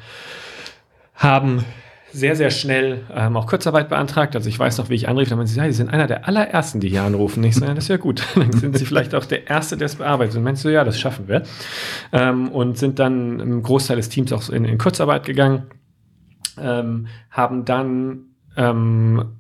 haben 1.15 1.67
sehr, 2.13 2.37
sehr 2.37 2.51
schnell 2.51 3.05
ähm, 3.15 3.37
auch 3.37 3.47
Kurzarbeit 3.47 3.89
beantragt. 3.89 4.35
Also 4.37 4.49
ich 4.49 4.59
weiß 4.59 4.79
noch, 4.79 4.89
wie 4.89 4.95
ich 4.95 5.09
anrief, 5.09 5.29
dann 5.29 5.39
meinte 5.39 5.53
sie, 5.53 5.59
ja, 5.59 5.67
Sie 5.67 5.73
sind 5.73 5.91
einer 5.91 6.07
der 6.07 6.27
allerersten, 6.27 6.81
die 6.81 6.89
hier 6.89 7.03
anrufen. 7.03 7.43
Ich 7.45 7.55
so, 7.55 7.65
ja, 7.65 7.75
das 7.75 7.85
ist 7.85 7.89
ja 7.89 7.97
gut. 7.97 8.27
Dann 8.35 8.53
sind 8.53 8.77
Sie 8.77 8.85
vielleicht 8.85 9.15
auch 9.15 9.25
der 9.25 9.49
Erste, 9.49 9.77
der 9.77 9.87
es 9.87 9.97
bearbeitet. 9.97 10.37
Und 10.37 10.43
meinst 10.43 10.65
du, 10.65 10.69
ja, 10.69 10.85
das 10.85 10.99
schaffen 10.99 11.29
wir. 11.29 11.43
Ähm, 12.13 12.49
und 12.49 12.79
sind 12.79 12.99
dann 12.99 13.41
im 13.41 13.63
Großteil 13.63 13.97
des 13.97 14.09
Teams 14.09 14.33
auch 14.33 14.49
in, 14.49 14.65
in 14.65 14.79
Kurzarbeit 14.79 15.25
gegangen, 15.25 15.67
ähm, 16.59 17.07
haben 17.31 17.65
dann 17.65 18.27
ähm, 18.57 19.40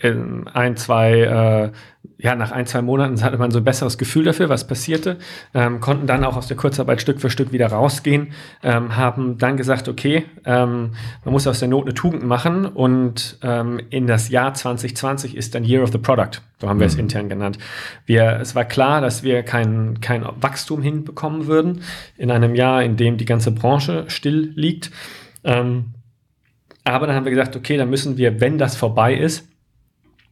ein, 0.00 0.76
zwei, 0.76 1.20
äh, 1.20 1.72
ja, 2.18 2.34
nach 2.34 2.52
ein, 2.52 2.66
zwei 2.66 2.82
Monaten 2.82 3.22
hatte 3.22 3.38
man 3.38 3.50
so 3.50 3.58
ein 3.58 3.64
besseres 3.64 3.98
Gefühl 3.98 4.24
dafür, 4.24 4.48
was 4.48 4.66
passierte, 4.66 5.18
ähm, 5.54 5.80
konnten 5.80 6.06
dann 6.06 6.24
auch 6.24 6.36
aus 6.36 6.46
der 6.46 6.56
Kurzarbeit 6.56 7.00
Stück 7.00 7.20
für 7.20 7.30
Stück 7.30 7.52
wieder 7.52 7.68
rausgehen, 7.68 8.32
ähm, 8.62 8.96
haben 8.96 9.38
dann 9.38 9.56
gesagt, 9.56 9.88
okay, 9.88 10.24
ähm, 10.44 10.92
man 11.24 11.32
muss 11.32 11.46
aus 11.46 11.58
der 11.58 11.68
Not 11.68 11.84
eine 11.84 11.94
Tugend 11.94 12.24
machen 12.24 12.66
und 12.66 13.38
ähm, 13.42 13.80
in 13.90 14.06
das 14.06 14.28
Jahr 14.28 14.54
2020 14.54 15.36
ist 15.36 15.54
dann 15.54 15.64
Year 15.64 15.82
of 15.82 15.90
the 15.90 15.98
Product, 15.98 16.42
so 16.60 16.68
haben 16.68 16.78
wir 16.78 16.86
mhm. 16.86 16.92
es 16.92 16.98
intern 16.98 17.28
genannt. 17.28 17.58
Wir, 18.06 18.38
es 18.40 18.54
war 18.54 18.64
klar, 18.64 19.00
dass 19.00 19.24
wir 19.24 19.42
kein, 19.42 20.00
kein 20.00 20.24
Wachstum 20.40 20.80
hinbekommen 20.82 21.46
würden 21.46 21.82
in 22.16 22.30
einem 22.30 22.54
Jahr, 22.54 22.82
in 22.84 22.96
dem 22.96 23.16
die 23.16 23.24
ganze 23.24 23.50
Branche 23.50 24.04
still 24.08 24.52
liegt. 24.54 24.90
Ähm, 25.42 25.94
aber 26.84 27.06
dann 27.06 27.16
haben 27.16 27.24
wir 27.24 27.30
gesagt, 27.30 27.54
okay, 27.54 27.76
dann 27.76 27.90
müssen 27.90 28.16
wir, 28.16 28.40
wenn 28.40 28.58
das 28.58 28.76
vorbei 28.76 29.14
ist, 29.14 29.48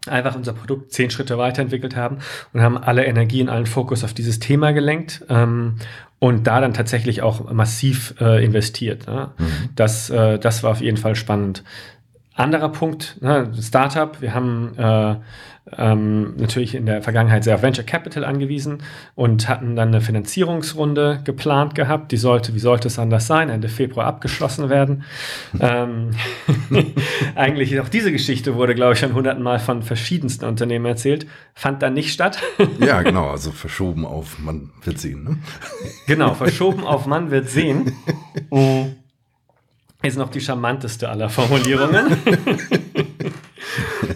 einfach 0.08 0.34
unser 0.34 0.52
Produkt 0.52 0.92
zehn 0.92 1.10
Schritte 1.10 1.38
weiterentwickelt 1.38 1.96
haben 1.96 2.18
und 2.52 2.62
haben 2.62 2.78
alle 2.78 3.04
Energie 3.04 3.42
und 3.42 3.48
allen 3.48 3.66
Fokus 3.66 4.04
auf 4.04 4.14
dieses 4.14 4.38
Thema 4.38 4.72
gelenkt 4.72 5.24
ähm, 5.28 5.76
und 6.18 6.46
da 6.46 6.60
dann 6.60 6.74
tatsächlich 6.74 7.22
auch 7.22 7.52
massiv 7.52 8.14
äh, 8.20 8.44
investiert. 8.44 9.06
Ne? 9.06 9.30
Mhm. 9.38 9.46
Das, 9.74 10.10
äh, 10.10 10.38
das 10.38 10.62
war 10.62 10.70
auf 10.70 10.80
jeden 10.80 10.96
Fall 10.96 11.14
spannend. 11.14 11.62
Anderer 12.36 12.68
Punkt, 12.68 13.16
ne, 13.22 13.50
Startup. 13.60 14.20
Wir 14.20 14.34
haben 14.34 14.76
äh, 14.78 15.16
ähm, 15.78 16.34
natürlich 16.36 16.74
in 16.74 16.86
der 16.86 17.02
Vergangenheit 17.02 17.44
sehr 17.44 17.56
auf 17.56 17.62
Venture 17.62 17.84
Capital 17.84 18.24
angewiesen 18.24 18.82
und 19.14 19.48
hatten 19.48 19.74
dann 19.74 19.88
eine 19.88 20.00
Finanzierungsrunde 20.00 21.22
geplant 21.24 21.74
gehabt. 21.74 22.12
Die 22.12 22.16
sollte, 22.16 22.54
wie 22.54 22.58
sollte 22.58 22.88
es 22.88 22.98
anders 22.98 23.26
sein, 23.26 23.48
Ende 23.48 23.68
Februar 23.68 24.06
abgeschlossen 24.06 24.68
werden. 24.68 25.04
ähm, 25.58 26.10
eigentlich 27.34 27.80
auch 27.80 27.88
diese 27.88 28.12
Geschichte 28.12 28.54
wurde, 28.54 28.74
glaube 28.74 28.92
ich, 28.92 29.00
schon 29.00 29.14
hundertmal 29.14 29.58
von 29.58 29.82
verschiedensten 29.82 30.44
Unternehmen 30.44 30.86
erzählt, 30.86 31.26
fand 31.54 31.82
dann 31.82 31.94
nicht 31.94 32.12
statt. 32.12 32.38
ja, 32.78 33.02
genau, 33.02 33.30
also 33.30 33.50
verschoben 33.50 34.04
auf 34.04 34.38
man 34.38 34.70
wird 34.84 34.98
sehen. 34.98 35.24
Ne? 35.24 35.38
genau, 36.06 36.34
verschoben 36.34 36.84
auf 36.84 37.06
man 37.06 37.30
wird 37.30 37.48
sehen. 37.48 37.92
Ist 40.16 40.20
noch 40.20 40.30
die 40.30 40.40
charmanteste 40.40 41.10
aller 41.10 41.28
Formulierungen. 41.28 42.16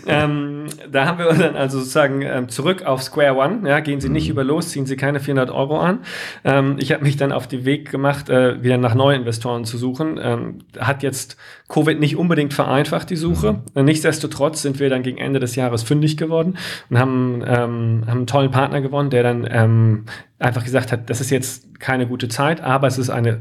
ähm, 0.07 0.65
da 0.91 1.05
haben 1.05 1.19
wir 1.19 1.27
dann 1.35 1.57
also 1.57 1.79
sozusagen 1.79 2.23
ähm, 2.23 2.49
zurück 2.49 2.87
auf 2.87 3.03
Square 3.03 3.37
One. 3.37 3.69
Ja, 3.69 3.81
gehen 3.81 4.01
Sie 4.01 4.09
nicht 4.09 4.25
mhm. 4.25 4.31
über 4.31 4.45
los, 4.45 4.71
ziehen 4.71 4.87
Sie 4.87 4.97
keine 4.97 5.21
400 5.21 5.51
Euro 5.51 5.79
an. 5.79 5.99
Ähm, 6.43 6.77
ich 6.79 6.91
habe 6.93 7.05
mich 7.05 7.19
dann 7.19 7.33
auf 7.33 7.49
den 7.49 7.67
Weg 7.67 7.91
gemacht, 7.91 8.31
äh, 8.31 8.63
wieder 8.63 8.79
nach 8.79 8.95
neuen 8.95 9.21
Investoren 9.21 9.67
zu 9.67 9.77
suchen. 9.77 10.19
Ähm, 10.23 10.61
hat 10.79 11.03
jetzt 11.03 11.37
Covid 11.69 12.01
nicht 12.01 12.17
unbedingt 12.17 12.55
vereinfacht, 12.55 13.11
die 13.11 13.17
Suche. 13.17 13.61
Mhm. 13.75 13.85
Nichtsdestotrotz 13.85 14.63
sind 14.63 14.81
wir 14.81 14.89
dann 14.89 15.03
gegen 15.03 15.19
Ende 15.19 15.39
des 15.39 15.55
Jahres 15.55 15.83
fündig 15.83 16.17
geworden 16.17 16.57
und 16.89 16.99
haben, 16.99 17.43
ähm, 17.47 18.05
haben 18.07 18.07
einen 18.07 18.27
tollen 18.27 18.51
Partner 18.51 18.81
gewonnen, 18.81 19.11
der 19.11 19.23
dann 19.23 19.47
ähm, 19.51 20.07
einfach 20.39 20.65
gesagt 20.65 20.93
hat, 20.93 21.11
das 21.11 21.21
ist 21.21 21.29
jetzt 21.29 21.79
keine 21.79 22.07
gute 22.07 22.29
Zeit, 22.29 22.63
aber 22.63 22.87
es 22.87 22.97
ist 22.97 23.11
eine 23.11 23.41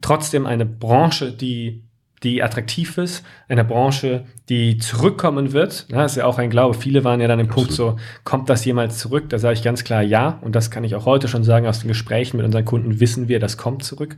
trotzdem 0.00 0.46
eine 0.46 0.66
Branche, 0.66 1.32
die 1.32 1.82
die 2.22 2.42
attraktiv 2.42 2.98
ist, 2.98 3.24
eine 3.48 3.64
Branche, 3.64 4.24
die 4.48 4.78
zurückkommen 4.78 5.52
wird. 5.52 5.92
Das 5.92 6.12
ist 6.12 6.16
ja 6.16 6.24
auch 6.24 6.38
ein 6.38 6.50
Glaube. 6.50 6.74
Viele 6.74 7.04
waren 7.04 7.20
ja 7.20 7.28
dann 7.28 7.40
im 7.40 7.48
Punkt 7.48 7.72
so, 7.72 7.96
kommt 8.24 8.48
das 8.48 8.64
jemals 8.64 8.98
zurück? 8.98 9.28
Da 9.28 9.38
sage 9.38 9.54
ich 9.54 9.62
ganz 9.62 9.84
klar 9.84 10.02
ja. 10.02 10.38
Und 10.40 10.54
das 10.54 10.70
kann 10.70 10.84
ich 10.84 10.94
auch 10.94 11.06
heute 11.06 11.28
schon 11.28 11.44
sagen, 11.44 11.66
aus 11.66 11.80
den 11.80 11.88
Gesprächen 11.88 12.36
mit 12.36 12.46
unseren 12.46 12.64
Kunden 12.64 13.00
wissen 13.00 13.28
wir, 13.28 13.40
das 13.40 13.56
kommt 13.56 13.84
zurück. 13.84 14.16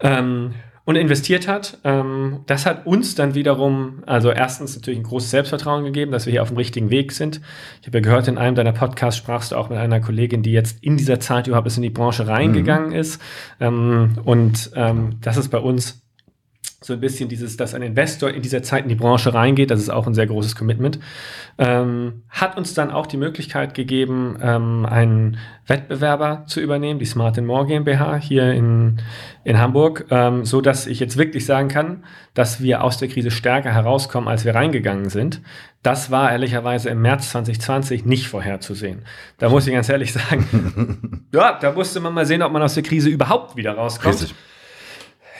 Ähm, 0.00 0.54
und 0.86 0.96
investiert 0.96 1.48
hat. 1.48 1.78
Ähm, 1.84 2.40
das 2.46 2.66
hat 2.66 2.86
uns 2.86 3.14
dann 3.14 3.34
wiederum, 3.34 4.02
also 4.06 4.30
erstens 4.30 4.76
natürlich 4.76 5.00
ein 5.00 5.04
großes 5.04 5.30
Selbstvertrauen 5.30 5.84
gegeben, 5.84 6.12
dass 6.12 6.26
wir 6.26 6.30
hier 6.30 6.42
auf 6.42 6.48
dem 6.48 6.58
richtigen 6.58 6.90
Weg 6.90 7.12
sind. 7.12 7.40
Ich 7.80 7.86
habe 7.86 7.98
ja 7.98 8.02
gehört, 8.02 8.28
in 8.28 8.36
einem 8.36 8.54
deiner 8.54 8.72
Podcasts 8.72 9.18
sprachst 9.18 9.52
du 9.52 9.56
auch 9.56 9.70
mit 9.70 9.78
einer 9.78 10.00
Kollegin, 10.00 10.42
die 10.42 10.52
jetzt 10.52 10.82
in 10.82 10.96
dieser 10.96 11.20
Zeit 11.20 11.46
überhaupt 11.46 11.64
bis 11.64 11.76
in 11.76 11.82
die 11.82 11.90
Branche 11.90 12.26
reingegangen 12.26 12.90
mhm. 12.90 12.96
ist. 12.96 13.20
Ähm, 13.60 14.12
und 14.24 14.72
ähm, 14.74 15.16
das 15.22 15.38
ist 15.38 15.48
bei 15.48 15.58
uns 15.58 16.03
so 16.84 16.92
ein 16.92 17.00
bisschen 17.00 17.30
dieses, 17.30 17.56
dass 17.56 17.72
ein 17.72 17.80
Investor 17.80 18.28
in 18.30 18.42
dieser 18.42 18.62
Zeit 18.62 18.82
in 18.82 18.90
die 18.90 18.94
Branche 18.94 19.32
reingeht, 19.32 19.70
das 19.70 19.80
ist 19.80 19.88
auch 19.88 20.06
ein 20.06 20.12
sehr 20.12 20.26
großes 20.26 20.54
Commitment, 20.54 20.98
ähm, 21.56 22.24
hat 22.28 22.58
uns 22.58 22.74
dann 22.74 22.90
auch 22.90 23.06
die 23.06 23.16
Möglichkeit 23.16 23.72
gegeben, 23.72 24.36
ähm, 24.42 24.84
einen 24.84 25.38
Wettbewerber 25.66 26.44
zu 26.46 26.60
übernehmen, 26.60 26.98
die 26.98 27.06
Smart 27.06 27.40
More 27.40 27.66
GmbH 27.66 28.16
hier 28.16 28.52
in, 28.52 29.00
in 29.44 29.58
Hamburg, 29.58 30.06
ähm, 30.10 30.44
so 30.44 30.60
dass 30.60 30.86
ich 30.86 31.00
jetzt 31.00 31.16
wirklich 31.16 31.46
sagen 31.46 31.68
kann, 31.68 32.04
dass 32.34 32.60
wir 32.62 32.84
aus 32.84 32.98
der 32.98 33.08
Krise 33.08 33.30
stärker 33.30 33.72
herauskommen, 33.72 34.28
als 34.28 34.44
wir 34.44 34.54
reingegangen 34.54 35.08
sind. 35.08 35.40
Das 35.82 36.10
war 36.10 36.32
ehrlicherweise 36.32 36.90
im 36.90 37.00
März 37.00 37.30
2020 37.30 38.04
nicht 38.04 38.28
vorherzusehen. 38.28 39.02
Da 39.38 39.48
muss 39.48 39.66
ich 39.66 39.72
ganz 39.72 39.88
ehrlich 39.88 40.12
sagen, 40.12 41.26
ja, 41.32 41.58
da 41.58 41.72
musste 41.72 42.00
man 42.00 42.12
mal 42.12 42.26
sehen, 42.26 42.42
ob 42.42 42.52
man 42.52 42.62
aus 42.62 42.74
der 42.74 42.82
Krise 42.82 43.08
überhaupt 43.08 43.56
wieder 43.56 43.72
rauskommt. 43.72 44.16
Richtig. 44.16 44.34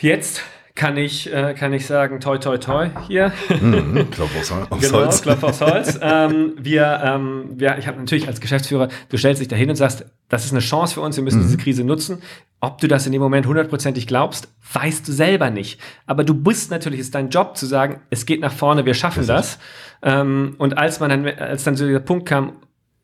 Jetzt 0.01 0.43
kann 0.77 0.97
ich, 0.97 1.33
äh, 1.33 1.55
kann 1.55 1.73
ich 1.73 1.87
sagen, 1.87 2.19
toi, 2.19 2.37
toi, 2.39 2.59
toi 2.59 2.91
hier. 3.07 3.33
Mhm, 3.49 4.11
Klopf 4.11 4.37
aufs, 4.37 4.53
aufs 4.53 4.85
genau, 4.85 4.99
Holz. 4.99 5.23
Klopf 5.23 5.43
aufs 5.45 5.61
Holz. 5.61 5.99
ähm, 6.03 6.55
wir, 6.59 7.01
ähm, 7.05 7.51
wir, 7.55 7.79
ich 7.79 7.87
habe 7.87 7.99
natürlich 7.99 8.27
als 8.27 8.41
Geschäftsführer, 8.41 8.89
du 9.09 9.17
stellst 9.17 9.41
dich 9.41 9.47
dahin 9.47 9.71
und 9.71 9.77
sagst, 9.77 10.05
das 10.29 10.45
ist 10.45 10.51
eine 10.51 10.61
Chance 10.61 10.95
für 10.95 11.01
uns, 11.01 11.17
wir 11.17 11.23
müssen 11.23 11.39
mhm. 11.39 11.45
diese 11.45 11.59
Krise 11.59 11.85
nutzen. 11.85 12.23
Ob 12.61 12.81
du 12.81 12.89
das 12.89 13.07
in 13.07 13.13
dem 13.13 13.23
Moment 13.23 13.47
hundertprozentig 13.47 14.09
glaubst, 14.09 14.49
weißt 14.73 15.07
du 15.07 15.13
selber 15.13 15.51
nicht. 15.51 15.81
Aber 16.07 16.25
du 16.25 16.35
bist 16.35 16.73
natürlich, 16.73 16.99
ist 16.99 17.15
dein 17.15 17.29
Job 17.29 17.57
zu 17.57 17.67
sagen, 17.67 18.01
es 18.11 18.27
geht 18.27 18.41
nach 18.41 18.53
vorne, 18.53 18.85
wir 18.85 18.95
schaffen 18.95 19.27
das. 19.27 19.59
das. 19.59 19.59
Ähm, 20.03 20.57
und 20.59 20.77
als 20.77 20.99
man 20.99 21.11
dann, 21.11 21.27
als 21.27 21.63
dann 21.63 21.77
so 21.77 21.87
dieser 21.87 22.01
Punkt 22.01 22.27
kam, 22.27 22.55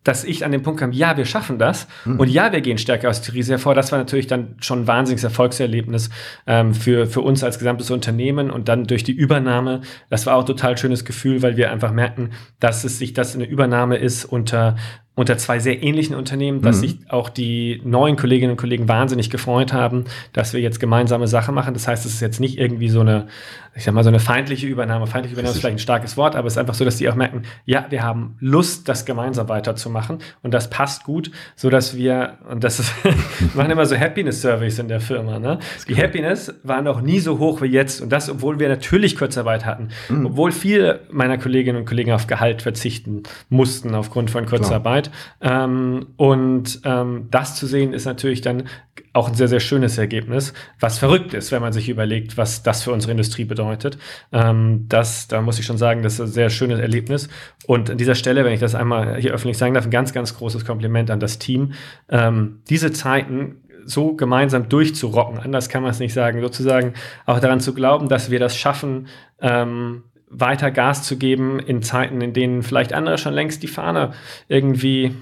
dass 0.05 0.25
ich 0.25 0.45
an 0.45 0.53
den 0.53 0.63
Punkt 0.63 0.81
kam, 0.81 0.93
ja, 0.93 1.17
wir 1.17 1.27
schaffen 1.27 1.59
das 1.59 1.87
mhm. 2.05 2.21
und 2.21 2.29
ja, 2.31 2.53
wir 2.53 2.61
gehen 2.61 2.79
stärker 2.79 3.11
aus 3.11 3.21
der 3.21 3.33
Krise 3.33 3.53
hervor. 3.53 3.75
Das 3.75 3.93
war 3.93 3.99
natürlich 3.99 4.27
dann 4.27 4.57
schon 4.61 4.83
ein 4.83 4.87
wahnsinniges 4.87 5.25
Erfolgserlebnis 5.25 6.11
ähm, 6.47 6.75
für, 6.75 7.07
für 7.07 7.21
uns 7.21 7.45
als 7.45 7.59
gesamtes 7.59 7.91
Unternehmen 7.91 8.51
und 8.51 8.69
dann 8.69 8.85
durch 8.85 9.05
die 9.05 9.13
Übernahme. 9.13 9.83
Das 10.09 10.27
war 10.27 10.37
auch 10.37 10.41
ein 10.41 10.47
total 10.47 10.79
schönes 10.79 11.05
Gefühl, 11.05 11.43
weil 11.43 11.57
wir 11.57 11.71
einfach 11.71 11.93
merken, 11.93 12.31
dass 12.61 12.85
es 12.85 12.99
sich 12.99 13.13
das 13.13 13.35
eine 13.35 13.45
Übernahme 13.45 13.97
ist 13.97 14.25
unter 14.25 14.77
unter 15.17 15.37
zwei 15.37 15.59
sehr 15.59 15.83
ähnlichen 15.83 16.17
Unternehmen, 16.17 16.63
dass 16.63 16.77
mhm. 16.77 16.81
sich 16.81 16.99
auch 17.09 17.29
die 17.29 17.83
neuen 17.85 18.17
Kolleginnen 18.17 18.53
und 18.53 18.57
Kollegen 18.57 18.89
wahnsinnig 18.89 19.29
gefreut 19.29 19.73
haben, 19.73 20.05
dass 20.33 20.55
wir 20.55 20.61
jetzt 20.61 20.81
gemeinsame 20.81 21.29
Sache 21.29 21.53
machen. 21.53 21.75
Das 21.75 21.87
heißt, 21.87 22.07
es 22.07 22.15
ist 22.15 22.21
jetzt 22.21 22.41
nicht 22.41 22.59
irgendwie 22.59 22.89
so 22.89 23.01
eine, 23.01 23.27
ich 23.75 23.85
sag 23.85 23.95
mal, 23.95 24.03
so 24.03 24.09
eine 24.09 24.19
feindliche 24.19 24.67
Übernahme. 24.67 25.07
Feindliche 25.07 25.35
Übernahme 25.35 25.55
ist 25.55 25.61
vielleicht 25.61 25.77
ein 25.77 25.81
starkes 25.81 26.17
Wort, 26.17 26.35
aber 26.35 26.47
es 26.49 26.55
ist 26.55 26.59
einfach 26.59 26.75
so, 26.75 26.85
dass 26.85 26.97
die 26.97 27.09
auch 27.09 27.15
merken, 27.15 27.43
ja, 27.65 27.87
wir 27.91 28.03
haben 28.03 28.37
Lust, 28.41 28.89
das 28.89 29.05
gemeinsam 29.05 29.49
weiterzumachen 29.49 30.19
und 30.43 30.53
das 30.53 30.71
passt 30.71 31.05
gut, 31.05 31.31
so 31.55 31.71
dass 31.71 31.97
wir, 31.97 32.39
und 32.51 32.65
das 32.65 32.81
ist, 32.81 32.93
wir 33.05 33.15
machen 33.55 33.71
immer 33.71 33.87
so 33.87 33.97
Happiness-Surveys 33.97 34.79
in 34.79 34.89
der 34.89 35.01
Firma, 35.01 35.39
ne? 35.39 35.59
Die 35.89 35.97
Happiness 35.97 36.53
war 36.63 36.83
noch 36.83 37.01
nie 37.01 37.21
so 37.21 37.39
hoch 37.39 37.63
wie 37.63 37.67
jetzt 37.67 38.01
und 38.01 38.11
das, 38.11 38.29
obwohl 38.29 38.59
wir 38.59 38.69
natürlich 38.69 39.17
Kurzarbeit 39.17 39.65
hatten, 39.65 39.89
mhm. 40.09 40.27
obwohl 40.27 40.53
viele 40.53 41.01
meiner 41.11 41.39
Kolleginnen 41.39 41.79
und 41.79 41.85
Kollegen 41.87 42.13
auf 42.13 42.27
Gehalt 42.27 42.63
verzichten 42.63 43.23
mussten 43.49 43.95
aufgrund 43.95 44.31
von 44.31 44.47
Kurzarbeit. 44.47 45.11
Ähm, 45.41 46.09
und 46.17 46.81
ähm, 46.85 47.29
das 47.31 47.57
zu 47.57 47.67
sehen 47.67 47.93
ist 47.93 48.05
natürlich 48.05 48.41
dann 48.41 48.65
auch 49.13 49.29
ein 49.29 49.35
sehr, 49.35 49.49
sehr 49.49 49.61
schönes 49.61 49.99
Ergebnis, 49.99 50.53
was 50.79 50.99
verrückt 50.99 51.35
ist, 51.35 51.51
wenn 51.51 51.63
man 51.63 51.73
sich 51.73 51.89
überlegt, 51.89 52.37
was 52.37 52.63
das 52.63 52.83
für 52.83 52.93
unsere 52.93 53.11
Industrie 53.11 53.45
bedeutet. 53.45 53.99
Ähm, 54.33 54.87
das, 54.89 55.27
da 55.27 55.41
muss 55.41 55.59
ich 55.59 55.67
schon 55.67 55.79
sagen, 55.79 56.03
das 56.03 56.15
ist 56.15 56.21
ein 56.21 56.27
sehr 56.29 56.51
schönes 56.51 56.79
Erlebnis. 56.79 57.29
Und 57.67 57.91
an 57.91 57.99
dieser 57.99 58.15
Stelle, 58.15 58.45
wenn 58.45 58.53
ich 58.53 58.61
das 58.61 58.75
einmal 58.75 59.17
hier 59.17 59.33
öffentlich 59.33 59.59
sagen 59.59 59.75
darf, 59.75 59.85
ein 59.85 59.91
ganz, 59.91 60.13
ganz 60.13 60.37
großes 60.37 60.65
Kompliment 60.65 61.11
an 61.11 61.21
das 61.21 61.39
Team. 61.39 61.73
Ähm, 62.09 62.61
diese 62.69 62.93
Zeiten 62.93 63.57
so 63.85 64.15
gemeinsam 64.15 64.69
durchzurocken, 64.69 65.39
anders 65.39 65.69
kann 65.69 65.83
man 65.83 65.91
es 65.91 65.99
nicht 65.99 66.13
sagen, 66.13 66.41
sozusagen 66.41 66.95
auch 67.27 67.41
daran 67.41 67.61
zu 67.61 67.75
glauben, 67.75 68.09
dass 68.09 68.31
wir 68.31 68.39
das 68.39 68.57
schaffen, 68.57 69.09
ähm, 69.41 70.05
weiter 70.29 70.71
Gas 70.71 71.03
zu 71.03 71.19
geben 71.19 71.59
in 71.59 71.83
Zeiten, 71.83 72.21
in 72.21 72.33
denen 72.33 72.63
vielleicht 72.63 72.93
andere 72.93 73.19
schon 73.19 73.35
längst 73.35 73.65
die 73.65 73.69
Fahne 73.69 74.13
irgendwie 74.47 75.13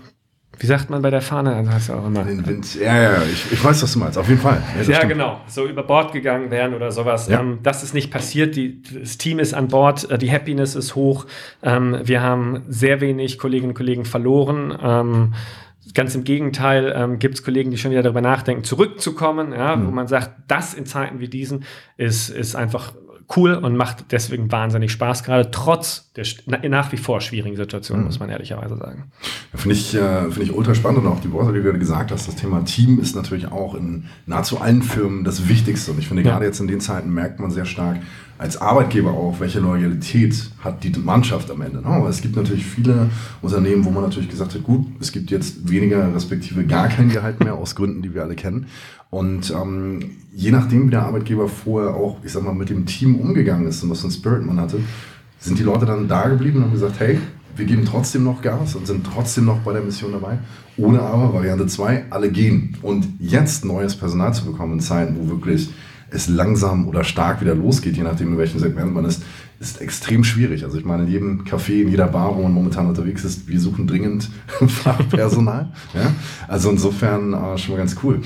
wie 0.58 0.66
sagt 0.66 0.90
man 0.90 1.02
bei 1.02 1.10
der 1.10 1.22
Fahne? 1.22 1.54
Also 1.54 1.72
heißt 1.72 1.90
auch 1.90 2.06
immer. 2.06 2.24
Den 2.24 2.46
Wind. 2.46 2.74
Ja, 2.74 3.00
ja, 3.00 3.22
ich, 3.22 3.52
ich 3.52 3.64
weiß, 3.64 3.82
was 3.82 3.92
du 3.92 3.98
meinst. 4.00 4.18
Auf 4.18 4.28
jeden 4.28 4.40
Fall. 4.40 4.62
Ja, 4.82 5.00
ja 5.00 5.04
genau. 5.04 5.40
So 5.46 5.66
über 5.66 5.82
Bord 5.82 6.12
gegangen 6.12 6.50
wären 6.50 6.74
oder 6.74 6.90
sowas. 6.90 7.28
Ja. 7.28 7.40
Ähm, 7.40 7.60
das 7.62 7.82
ist 7.82 7.94
nicht 7.94 8.10
passiert. 8.10 8.56
Die, 8.56 8.82
das 8.82 9.18
Team 9.18 9.38
ist 9.38 9.54
an 9.54 9.68
Bord. 9.68 10.10
Äh, 10.10 10.18
die 10.18 10.30
Happiness 10.30 10.74
ist 10.74 10.94
hoch. 10.94 11.26
Ähm, 11.62 11.98
wir 12.02 12.22
haben 12.22 12.62
sehr 12.68 13.00
wenig 13.00 13.38
Kolleginnen 13.38 13.70
und 13.70 13.76
Kollegen 13.76 14.04
verloren. 14.04 14.76
Ähm, 14.82 15.34
ganz 15.94 16.14
im 16.14 16.24
Gegenteil 16.24 16.92
ähm, 16.96 17.18
gibt 17.18 17.34
es 17.34 17.44
Kollegen, 17.44 17.70
die 17.70 17.78
schon 17.78 17.90
wieder 17.90 18.02
darüber 18.02 18.20
nachdenken, 18.20 18.64
zurückzukommen, 18.64 19.52
ja, 19.52 19.76
mhm. 19.76 19.86
wo 19.86 19.90
man 19.90 20.06
sagt, 20.06 20.30
das 20.48 20.74
in 20.74 20.86
Zeiten 20.86 21.20
wie 21.20 21.28
diesen 21.28 21.64
ist, 21.96 22.28
ist 22.28 22.56
einfach 22.56 22.92
cool 23.36 23.54
und 23.54 23.76
macht 23.76 24.06
deswegen 24.10 24.50
wahnsinnig 24.50 24.90
Spaß, 24.92 25.22
gerade 25.22 25.50
trotz 25.50 26.10
der 26.14 26.24
nach 26.68 26.92
wie 26.92 26.96
vor 26.96 27.20
schwierigen 27.20 27.56
Situation, 27.56 28.00
mhm. 28.00 28.06
muss 28.06 28.18
man 28.18 28.30
ehrlicherweise 28.30 28.76
sagen. 28.76 29.12
Ja, 29.52 29.58
Finde 29.58 29.76
ich, 29.76 29.94
äh, 29.94 30.30
find 30.30 30.46
ich 30.46 30.54
ultra 30.54 30.74
spannend 30.74 31.04
und 31.04 31.06
auch 31.06 31.20
die 31.20 31.30
Worte, 31.32 31.52
die 31.52 31.58
du 31.58 31.64
gerade 31.64 31.78
gesagt 31.78 32.10
hast, 32.10 32.26
das 32.26 32.36
Thema 32.36 32.64
Team 32.64 32.98
ist 32.98 33.14
natürlich 33.14 33.52
auch 33.52 33.74
in 33.74 34.06
nahezu 34.26 34.60
allen 34.60 34.82
Firmen 34.82 35.24
das 35.24 35.48
Wichtigste. 35.48 35.92
Und 35.92 35.98
ich 35.98 36.08
finde, 36.08 36.22
ja. 36.22 36.30
gerade 36.30 36.46
jetzt 36.46 36.60
in 36.60 36.68
den 36.68 36.80
Zeiten 36.80 37.12
merkt 37.12 37.38
man 37.38 37.50
sehr 37.50 37.66
stark, 37.66 37.98
als 38.38 38.60
Arbeitgeber 38.60 39.10
auch, 39.10 39.40
welche 39.40 39.58
Loyalität 39.58 40.50
hat 40.60 40.84
die 40.84 40.90
Mannschaft 40.90 41.50
am 41.50 41.60
Ende. 41.60 41.82
Ne? 41.82 42.06
Es 42.08 42.22
gibt 42.22 42.36
natürlich 42.36 42.64
viele 42.64 43.10
Unternehmen, 43.42 43.84
wo 43.84 43.90
man 43.90 44.04
natürlich 44.04 44.30
gesagt 44.30 44.54
hat, 44.54 44.62
gut, 44.62 44.86
es 45.00 45.10
gibt 45.10 45.30
jetzt 45.30 45.68
weniger 45.68 46.14
respektive 46.14 46.64
gar 46.64 46.88
kein 46.88 47.08
Gehalt 47.08 47.42
mehr 47.42 47.54
aus 47.54 47.74
Gründen, 47.74 48.00
die 48.00 48.14
wir 48.14 48.22
alle 48.22 48.36
kennen. 48.36 48.66
Und 49.10 49.50
ähm, 49.50 50.12
je 50.32 50.52
nachdem, 50.52 50.86
wie 50.86 50.90
der 50.90 51.02
Arbeitgeber 51.02 51.48
vorher 51.48 51.94
auch, 51.94 52.18
ich 52.22 52.32
sag 52.32 52.44
mal, 52.44 52.54
mit 52.54 52.70
dem 52.70 52.86
Team 52.86 53.16
umgegangen 53.16 53.66
ist 53.66 53.82
und 53.82 53.90
was 53.90 54.02
für 54.02 54.08
ein 54.08 54.12
Spirit 54.12 54.46
man 54.46 54.60
hatte, 54.60 54.80
sind 55.40 55.58
die 55.58 55.64
Leute 55.64 55.86
dann 55.86 56.08
da 56.08 56.28
geblieben 56.28 56.58
und 56.58 56.64
haben 56.64 56.72
gesagt, 56.72 57.00
hey, 57.00 57.18
wir 57.56 57.66
geben 57.66 57.84
trotzdem 57.84 58.22
noch 58.22 58.40
Gas 58.40 58.76
und 58.76 58.86
sind 58.86 59.04
trotzdem 59.04 59.46
noch 59.46 59.58
bei 59.58 59.72
der 59.72 59.82
Mission 59.82 60.12
dabei. 60.12 60.38
Oder 60.76 61.02
aber 61.02 61.34
Variante 61.34 61.66
2, 61.66 62.04
alle 62.10 62.30
gehen. 62.30 62.76
Und 62.82 63.08
jetzt 63.18 63.64
neues 63.64 63.96
Personal 63.96 64.32
zu 64.32 64.44
bekommen 64.44 64.74
in 64.74 64.80
Zeiten, 64.80 65.16
wo 65.18 65.28
wirklich 65.28 65.70
es 66.10 66.28
langsam 66.28 66.88
oder 66.88 67.04
stark 67.04 67.40
wieder 67.40 67.54
losgeht, 67.54 67.96
je 67.96 68.02
nachdem, 68.02 68.32
in 68.32 68.38
welchem 68.38 68.60
Segment 68.60 68.94
man 68.94 69.04
ist, 69.04 69.22
ist 69.60 69.80
extrem 69.80 70.24
schwierig. 70.24 70.64
Also 70.64 70.78
ich 70.78 70.84
meine, 70.84 71.04
in 71.04 71.10
jedem 71.10 71.44
Café, 71.44 71.82
in 71.82 71.88
jeder 71.88 72.06
Bar, 72.06 72.36
wo 72.36 72.42
man 72.42 72.52
momentan 72.52 72.86
unterwegs 72.86 73.24
ist, 73.24 73.48
wir 73.48 73.60
suchen 73.60 73.86
dringend 73.86 74.30
Fachpersonal. 74.66 75.72
ja? 75.94 76.14
Also 76.46 76.70
insofern 76.70 77.32
äh, 77.32 77.58
schon 77.58 77.72
mal 77.74 77.78
ganz 77.78 77.96
cool. 78.02 78.20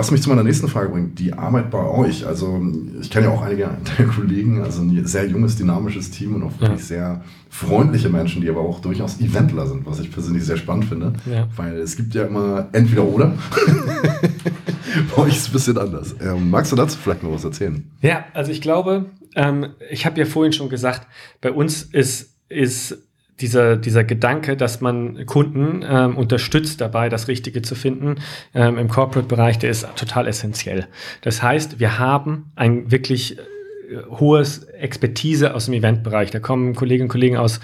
Was 0.00 0.10
mich 0.10 0.22
zu 0.22 0.30
meiner 0.30 0.42
nächsten 0.42 0.66
Frage 0.66 0.88
bringt, 0.88 1.18
die 1.18 1.34
Arbeit 1.34 1.70
bei 1.70 1.84
euch. 1.84 2.26
Also 2.26 2.58
ich 3.02 3.10
kenne 3.10 3.26
ja 3.26 3.32
auch 3.32 3.42
einige 3.42 3.68
der 3.98 4.06
Kollegen, 4.16 4.62
also 4.62 4.80
ein 4.80 5.04
sehr 5.04 5.26
junges, 5.26 5.56
dynamisches 5.56 6.10
Team 6.10 6.36
und 6.36 6.42
auch 6.42 6.52
wirklich 6.52 6.80
ja. 6.80 6.86
sehr 6.86 7.24
freundliche 7.50 8.08
Menschen, 8.08 8.40
die 8.40 8.48
aber 8.48 8.60
auch 8.60 8.80
durchaus 8.80 9.20
Eventler 9.20 9.66
sind, 9.66 9.84
was 9.84 10.00
ich 10.00 10.10
persönlich 10.10 10.42
sehr 10.42 10.56
spannend 10.56 10.86
finde. 10.86 11.12
Ja. 11.30 11.48
Weil 11.54 11.76
es 11.76 11.96
gibt 11.96 12.14
ja 12.14 12.24
immer 12.24 12.68
entweder 12.72 13.04
oder. 13.04 13.34
bei 15.14 15.22
euch 15.22 15.36
ist 15.36 15.42
es 15.42 15.48
ein 15.48 15.52
bisschen 15.52 15.76
anders. 15.76 16.16
Ähm, 16.18 16.48
magst 16.48 16.72
du 16.72 16.76
dazu 16.76 16.96
vielleicht 16.96 17.22
noch 17.22 17.32
was 17.32 17.44
erzählen? 17.44 17.84
Ja, 18.00 18.24
also 18.32 18.52
ich 18.52 18.62
glaube, 18.62 19.10
ähm, 19.36 19.66
ich 19.90 20.06
habe 20.06 20.18
ja 20.18 20.24
vorhin 20.24 20.54
schon 20.54 20.70
gesagt, 20.70 21.06
bei 21.42 21.52
uns 21.52 21.82
ist, 21.82 22.36
ist 22.48 22.96
dieser, 23.40 23.76
dieser 23.76 24.04
Gedanke, 24.04 24.56
dass 24.56 24.80
man 24.80 25.26
Kunden 25.26 25.84
ähm, 25.88 26.16
unterstützt 26.16 26.80
dabei, 26.80 27.08
das 27.08 27.28
Richtige 27.28 27.62
zu 27.62 27.74
finden 27.74 28.16
ähm, 28.54 28.78
im 28.78 28.88
Corporate-Bereich, 28.88 29.58
der 29.58 29.70
ist 29.70 29.86
total 29.96 30.26
essentiell. 30.26 30.86
Das 31.22 31.42
heißt, 31.42 31.80
wir 31.80 31.98
haben 31.98 32.52
ein 32.56 32.90
wirklich 32.90 33.38
äh, 33.38 33.42
hohes 34.10 34.64
Expertise 34.64 35.54
aus 35.54 35.66
dem 35.66 35.74
Eventbereich. 35.74 36.30
Da 36.30 36.38
kommen 36.38 36.74
Kolleginnen 36.74 37.06
und 37.06 37.12
Kollegen 37.12 37.36
aus, 37.36 37.60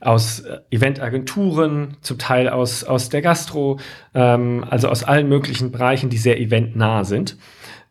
aus 0.00 0.40
äh, 0.40 0.58
Eventagenturen, 0.70 1.96
zum 2.00 2.18
Teil 2.18 2.48
aus, 2.48 2.84
aus 2.84 3.08
der 3.08 3.22
Gastro, 3.22 3.78
ähm, 4.14 4.64
also 4.68 4.88
aus 4.88 5.04
allen 5.04 5.28
möglichen 5.28 5.70
Bereichen, 5.70 6.10
die 6.10 6.18
sehr 6.18 6.40
eventnah 6.40 7.04
sind. 7.04 7.36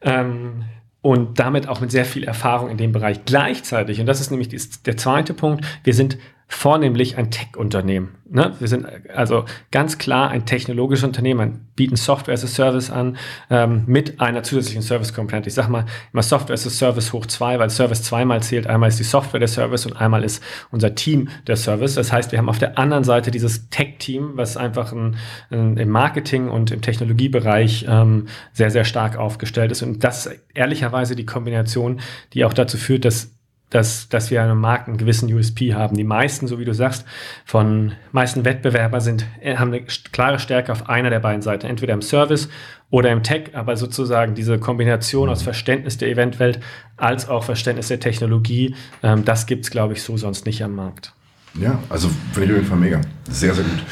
Ähm, 0.01 0.63
und 1.01 1.39
damit 1.39 1.67
auch 1.69 1.79
mit 1.79 1.91
sehr 1.91 2.05
viel 2.05 2.25
Erfahrung 2.25 2.69
in 2.69 2.77
dem 2.77 2.91
Bereich. 2.91 3.23
Gleichzeitig, 3.25 4.01
und 4.01 4.05
das 4.05 4.19
ist 4.19 4.31
nämlich 4.31 4.49
der 4.83 4.97
zweite 4.97 5.33
Punkt, 5.33 5.65
wir 5.83 5.93
sind 5.93 6.17
vornehmlich 6.49 7.15
ein 7.17 7.29
Tech-Unternehmen. 7.29 8.15
Ne? 8.27 8.53
Wir 8.59 8.67
sind 8.67 8.85
also 9.15 9.45
ganz 9.71 9.99
klar 9.99 10.29
ein 10.29 10.47
technologisches 10.47 11.05
Unternehmen, 11.05 11.67
bieten 11.75 11.95
Software 11.95 12.33
as 12.33 12.43
a 12.43 12.47
Service 12.47 12.89
an 12.89 13.17
ähm, 13.51 13.83
mit 13.85 14.19
einer 14.19 14.41
zusätzlichen 14.41 14.81
Service-Komponente. 14.81 15.47
Ich 15.47 15.53
sage 15.53 15.71
mal 15.71 15.85
immer 16.11 16.23
Software 16.23 16.55
as 16.55 16.65
a 16.65 16.71
Service 16.71 17.13
hoch 17.13 17.27
zwei, 17.27 17.59
weil 17.59 17.69
Service 17.69 18.01
zweimal 18.01 18.41
zählt. 18.41 18.65
Einmal 18.65 18.89
ist 18.89 18.99
die 18.99 19.03
Software 19.03 19.39
der 19.39 19.47
Service 19.47 19.85
und 19.85 19.93
einmal 19.93 20.23
ist 20.23 20.43
unser 20.71 20.95
Team 20.95 21.29
der 21.45 21.55
Service. 21.55 21.93
Das 21.93 22.11
heißt, 22.11 22.31
wir 22.31 22.39
haben 22.39 22.49
auf 22.49 22.59
der 22.59 22.79
anderen 22.79 23.03
Seite 23.03 23.29
dieses 23.29 23.69
Tech-Team, 23.69 24.31
was 24.33 24.57
einfach 24.57 24.91
ein, 24.91 25.17
ein, 25.51 25.77
im 25.77 25.89
Marketing 25.89 26.49
und 26.49 26.71
im 26.71 26.81
Technologiebereich 26.81 27.85
ähm, 27.87 28.25
sehr, 28.53 28.71
sehr 28.71 28.85
stark 28.85 29.17
aufgestellt 29.17 29.71
ist. 29.71 29.83
Und 29.83 30.03
das 30.03 30.25
ist 30.25 30.39
ehrlicherweise 30.55 31.15
die 31.15 31.25
Kombination, 31.25 32.01
die 32.33 32.43
auch 32.43 32.53
dazu 32.53 32.77
führt, 32.77 33.05
dass 33.05 33.38
dass, 33.69 34.09
dass 34.09 34.31
wir 34.31 34.41
einem 34.41 34.59
Markt 34.59 34.87
einen 34.87 34.97
gewissen 34.97 35.31
USP 35.33 35.73
haben. 35.73 35.95
Die 35.95 36.03
meisten, 36.03 36.47
so 36.47 36.59
wie 36.59 36.65
du 36.65 36.73
sagst, 36.73 37.05
von 37.45 37.93
meisten 38.11 38.45
Wettbewerber 38.45 39.01
sind, 39.01 39.25
äh, 39.41 39.57
haben 39.57 39.73
eine 39.73 39.83
klare 39.83 40.39
Stärke 40.39 40.71
auf 40.71 40.89
einer 40.89 41.09
der 41.09 41.19
beiden 41.19 41.41
Seiten, 41.41 41.67
entweder 41.67 41.93
im 41.93 42.01
Service 42.01 42.49
oder 42.89 43.11
im 43.11 43.23
Tech, 43.23 43.51
aber 43.53 43.77
sozusagen 43.77 44.33
diese 44.33 44.57
Kombination 44.57 45.29
aus 45.29 45.43
Verständnis 45.43 45.97
der 45.97 46.09
Eventwelt 46.09 46.59
als 46.97 47.29
auch 47.29 47.43
Verständnis 47.43 47.89
der 47.89 47.99
Technologie, 47.99 48.75
ähm, 49.03 49.25
das 49.25 49.45
gibt 49.45 49.65
es, 49.65 49.71
glaube 49.71 49.93
ich, 49.93 50.01
so 50.03 50.17
sonst 50.17 50.45
nicht 50.45 50.63
am 50.63 50.75
Markt. 50.75 51.13
Ja, 51.55 51.79
also 51.89 52.09
finde 52.33 52.59
ich 52.59 52.71
auf 52.71 52.79
mega. 52.79 53.01
Sehr, 53.29 53.53
sehr 53.53 53.63
gut. 53.63 53.83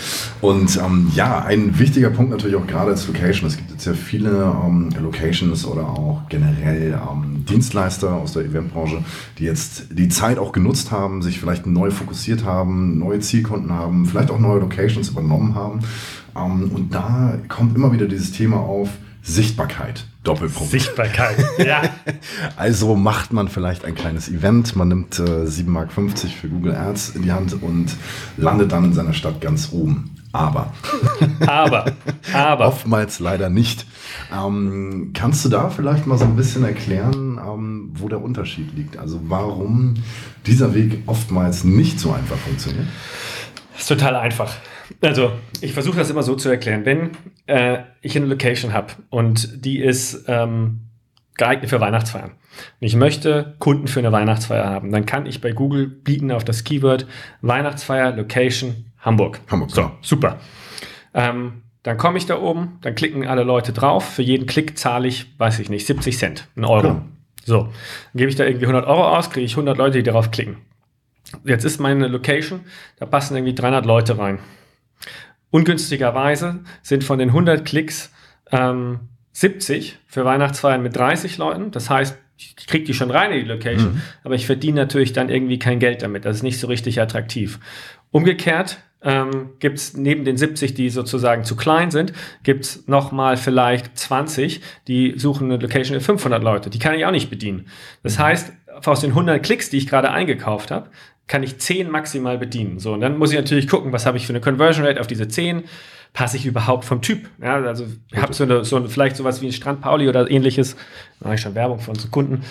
Und 0.41 0.77
ähm, 0.77 1.11
ja, 1.15 1.43
ein 1.43 1.77
wichtiger 1.79 2.09
Punkt 2.09 2.31
natürlich 2.31 2.55
auch 2.55 2.67
gerade 2.67 2.91
als 2.91 3.07
Location. 3.07 3.47
Es 3.47 3.57
gibt 3.57 3.71
jetzt 3.71 3.85
ja 3.85 3.93
viele 3.93 4.55
ähm, 4.63 4.89
Locations 5.01 5.65
oder 5.65 5.87
auch 5.87 6.21
generell 6.29 6.93
ähm, 6.93 7.45
Dienstleister 7.45 8.13
aus 8.13 8.33
der 8.33 8.45
Eventbranche, 8.45 9.03
die 9.37 9.45
jetzt 9.45 9.87
die 9.91 10.09
Zeit 10.09 10.37
auch 10.37 10.51
genutzt 10.51 10.91
haben, 10.91 11.21
sich 11.21 11.39
vielleicht 11.39 11.65
neu 11.65 11.91
fokussiert 11.91 12.45
haben, 12.45 12.99
neue 12.99 13.19
Zielkunden 13.19 13.71
haben, 13.71 14.05
vielleicht 14.05 14.31
auch 14.31 14.39
neue 14.39 14.59
Locations 14.59 15.09
übernommen 15.09 15.55
haben. 15.55 15.79
Ähm, 16.35 16.71
und 16.73 16.93
da 16.93 17.37
kommt 17.47 17.75
immer 17.75 17.91
wieder 17.91 18.07
dieses 18.07 18.31
Thema 18.31 18.57
auf, 18.57 18.89
Sichtbarkeit. 19.23 20.05
Doppelpunkt. 20.27 20.71
Sichtbarkeit, 20.71 21.37
ja. 21.65 21.81
also 22.57 22.95
macht 22.95 23.33
man 23.33 23.47
vielleicht 23.47 23.85
ein 23.85 23.95
kleines 23.95 24.29
Event, 24.29 24.75
man 24.75 24.89
nimmt 24.89 25.19
äh, 25.19 25.23
7,50 25.23 25.65
Mark 25.65 25.91
für 25.91 26.49
Google 26.49 26.75
Ads 26.75 27.09
in 27.15 27.21
die 27.23 27.31
Hand 27.31 27.61
und 27.61 27.95
landet 28.37 28.71
dann 28.71 28.85
in 28.85 28.93
seiner 28.93 29.13
Stadt 29.13 29.41
ganz 29.41 29.69
oben. 29.71 30.17
Aber. 30.33 30.73
aber. 31.47 31.93
Aber. 32.33 32.67
Oftmals 32.67 33.19
leider 33.19 33.49
nicht. 33.49 33.85
Ähm, 34.31 35.11
kannst 35.13 35.45
du 35.45 35.49
da 35.49 35.69
vielleicht 35.69 36.05
mal 36.05 36.17
so 36.17 36.25
ein 36.25 36.35
bisschen 36.35 36.63
erklären, 36.63 37.39
ähm, 37.43 37.91
wo 37.95 38.09
der 38.09 38.21
Unterschied 38.21 38.75
liegt? 38.75 38.97
Also 38.97 39.19
warum 39.23 39.95
dieser 40.45 40.75
Weg 40.75 41.03
oftmals 41.05 41.63
nicht 41.63 41.99
so 41.99 42.11
einfach 42.11 42.37
funktioniert? 42.37 42.87
Das 43.73 43.83
ist 43.83 43.87
total 43.87 44.15
einfach. 44.15 44.53
Also, 45.01 45.31
ich 45.61 45.73
versuche 45.73 45.97
das 45.97 46.09
immer 46.09 46.23
so 46.23 46.35
zu 46.35 46.49
erklären. 46.49 46.85
Wenn 46.85 47.11
äh, 47.45 47.79
ich 48.01 48.15
eine 48.15 48.25
Location 48.25 48.73
habe 48.73 48.93
und 49.09 49.65
die 49.65 49.79
ist 49.79 50.25
ähm, 50.27 50.81
geeignet 51.35 51.69
für 51.69 51.79
Weihnachtsfeiern 51.79 52.31
und 52.31 52.87
ich 52.87 52.95
möchte 52.95 53.55
Kunden 53.59 53.87
für 53.87 53.99
eine 53.99 54.11
Weihnachtsfeier 54.11 54.65
haben, 54.65 54.91
dann 54.91 55.05
kann 55.05 55.25
ich 55.25 55.41
bei 55.41 55.51
Google 55.51 55.87
bieten 55.87 56.31
auf 56.31 56.43
das 56.43 56.63
Keyword 56.63 57.07
Weihnachtsfeier 57.41 58.15
Location 58.15 58.85
Hamburg. 58.99 59.39
Hamburg, 59.49 59.71
so, 59.71 59.91
super. 60.01 60.39
Ähm, 61.13 61.63
dann 61.83 61.97
komme 61.97 62.17
ich 62.17 62.25
da 62.25 62.39
oben, 62.39 62.79
dann 62.81 62.95
klicken 62.95 63.25
alle 63.25 63.43
Leute 63.43 63.71
drauf. 63.71 64.03
Für 64.03 64.21
jeden 64.21 64.45
Klick 64.45 64.77
zahle 64.77 65.07
ich, 65.07 65.39
weiß 65.39 65.59
ich 65.59 65.69
nicht, 65.69 65.85
70 65.87 66.17
Cent, 66.17 66.47
einen 66.55 66.65
Euro. 66.65 66.87
Ja. 66.87 67.05
So, 67.45 67.61
dann 67.61 67.71
gebe 68.15 68.29
ich 68.29 68.35
da 68.35 68.43
irgendwie 68.43 68.65
100 68.65 68.85
Euro 68.85 69.07
aus, 69.07 69.29
kriege 69.29 69.45
ich 69.45 69.53
100 69.53 69.77
Leute, 69.77 69.97
die 69.97 70.03
darauf 70.03 70.31
klicken. 70.31 70.57
Jetzt 71.45 71.63
ist 71.63 71.79
meine 71.79 72.07
Location, 72.07 72.61
da 72.97 73.05
passen 73.05 73.35
irgendwie 73.37 73.55
300 73.55 73.85
Leute 73.85 74.17
rein. 74.17 74.39
Ungünstigerweise 75.51 76.59
sind 76.81 77.03
von 77.03 77.19
den 77.19 77.29
100 77.29 77.65
Klicks 77.65 78.11
ähm, 78.51 78.99
70 79.31 79.99
für 80.07 80.25
Weihnachtsfeiern 80.25 80.81
mit 80.81 80.95
30 80.95 81.37
Leuten. 81.37 81.71
Das 81.71 81.89
heißt, 81.89 82.17
ich 82.37 82.67
kriege 82.67 82.85
die 82.85 82.93
schon 82.93 83.11
rein 83.11 83.31
in 83.31 83.43
die 83.43 83.51
Location, 83.51 83.93
mhm. 83.93 84.01
aber 84.23 84.35
ich 84.35 84.45
verdiene 84.45 84.81
natürlich 84.81 85.13
dann 85.13 85.29
irgendwie 85.29 85.59
kein 85.59 85.79
Geld 85.79 86.01
damit. 86.01 86.25
Das 86.25 86.37
ist 86.37 86.43
nicht 86.43 86.59
so 86.59 86.67
richtig 86.67 87.01
attraktiv. 87.01 87.59
Umgekehrt 88.11 88.77
ähm, 89.01 89.51
gibt 89.59 89.77
es 89.77 89.95
neben 89.95 90.25
den 90.25 90.37
70, 90.37 90.73
die 90.73 90.89
sozusagen 90.89 91.43
zu 91.43 91.55
klein 91.55 91.91
sind, 91.91 92.13
gibt 92.43 92.65
es 92.65 92.87
nochmal 92.87 93.37
vielleicht 93.37 93.97
20, 93.97 94.61
die 94.87 95.13
suchen 95.17 95.51
eine 95.51 95.61
Location 95.61 95.95
mit 95.95 96.03
500 96.03 96.43
Leute. 96.43 96.69
Die 96.69 96.79
kann 96.79 96.95
ich 96.95 97.05
auch 97.05 97.11
nicht 97.11 97.29
bedienen. 97.29 97.67
Das 98.03 98.17
mhm. 98.17 98.23
heißt, 98.23 98.53
aus 98.85 99.01
den 99.01 99.11
100 99.11 99.41
Klicks, 99.43 99.69
die 99.69 99.77
ich 99.77 99.87
gerade 99.87 100.11
eingekauft 100.11 100.71
habe, 100.71 100.89
kann 101.27 101.43
ich 101.43 101.59
10 101.59 101.89
maximal 101.89 102.37
bedienen. 102.37 102.79
So, 102.79 102.93
und 102.93 103.01
dann 103.01 103.17
muss 103.17 103.31
ich 103.31 103.37
natürlich 103.37 103.67
gucken, 103.67 103.91
was 103.91 104.05
habe 104.05 104.17
ich 104.17 104.25
für 104.25 104.33
eine 104.33 104.41
Conversion 104.41 104.85
Rate 104.85 104.99
auf 104.99 105.07
diese 105.07 105.27
10 105.27 105.63
passe 106.13 106.37
ich 106.37 106.45
überhaupt 106.45 106.83
vom 106.83 107.01
Typ? 107.01 107.29
Ja, 107.41 107.61
also 107.61 107.85
habe 108.15 108.33
so, 108.33 108.43
eine, 108.43 108.65
so 108.65 108.77
eine, 108.77 108.89
vielleicht 108.89 109.15
sowas 109.15 109.41
wie 109.41 109.47
ein 109.47 109.51
Strand 109.51 109.81
Pauli 109.81 110.09
oder 110.09 110.29
ähnliches, 110.31 110.75
mache 111.19 111.35
ich 111.35 111.41
schon 111.41 111.53
Werbung 111.53 111.79
von 111.79 111.93
unseren 111.93 112.09
Kunden, 112.11 112.43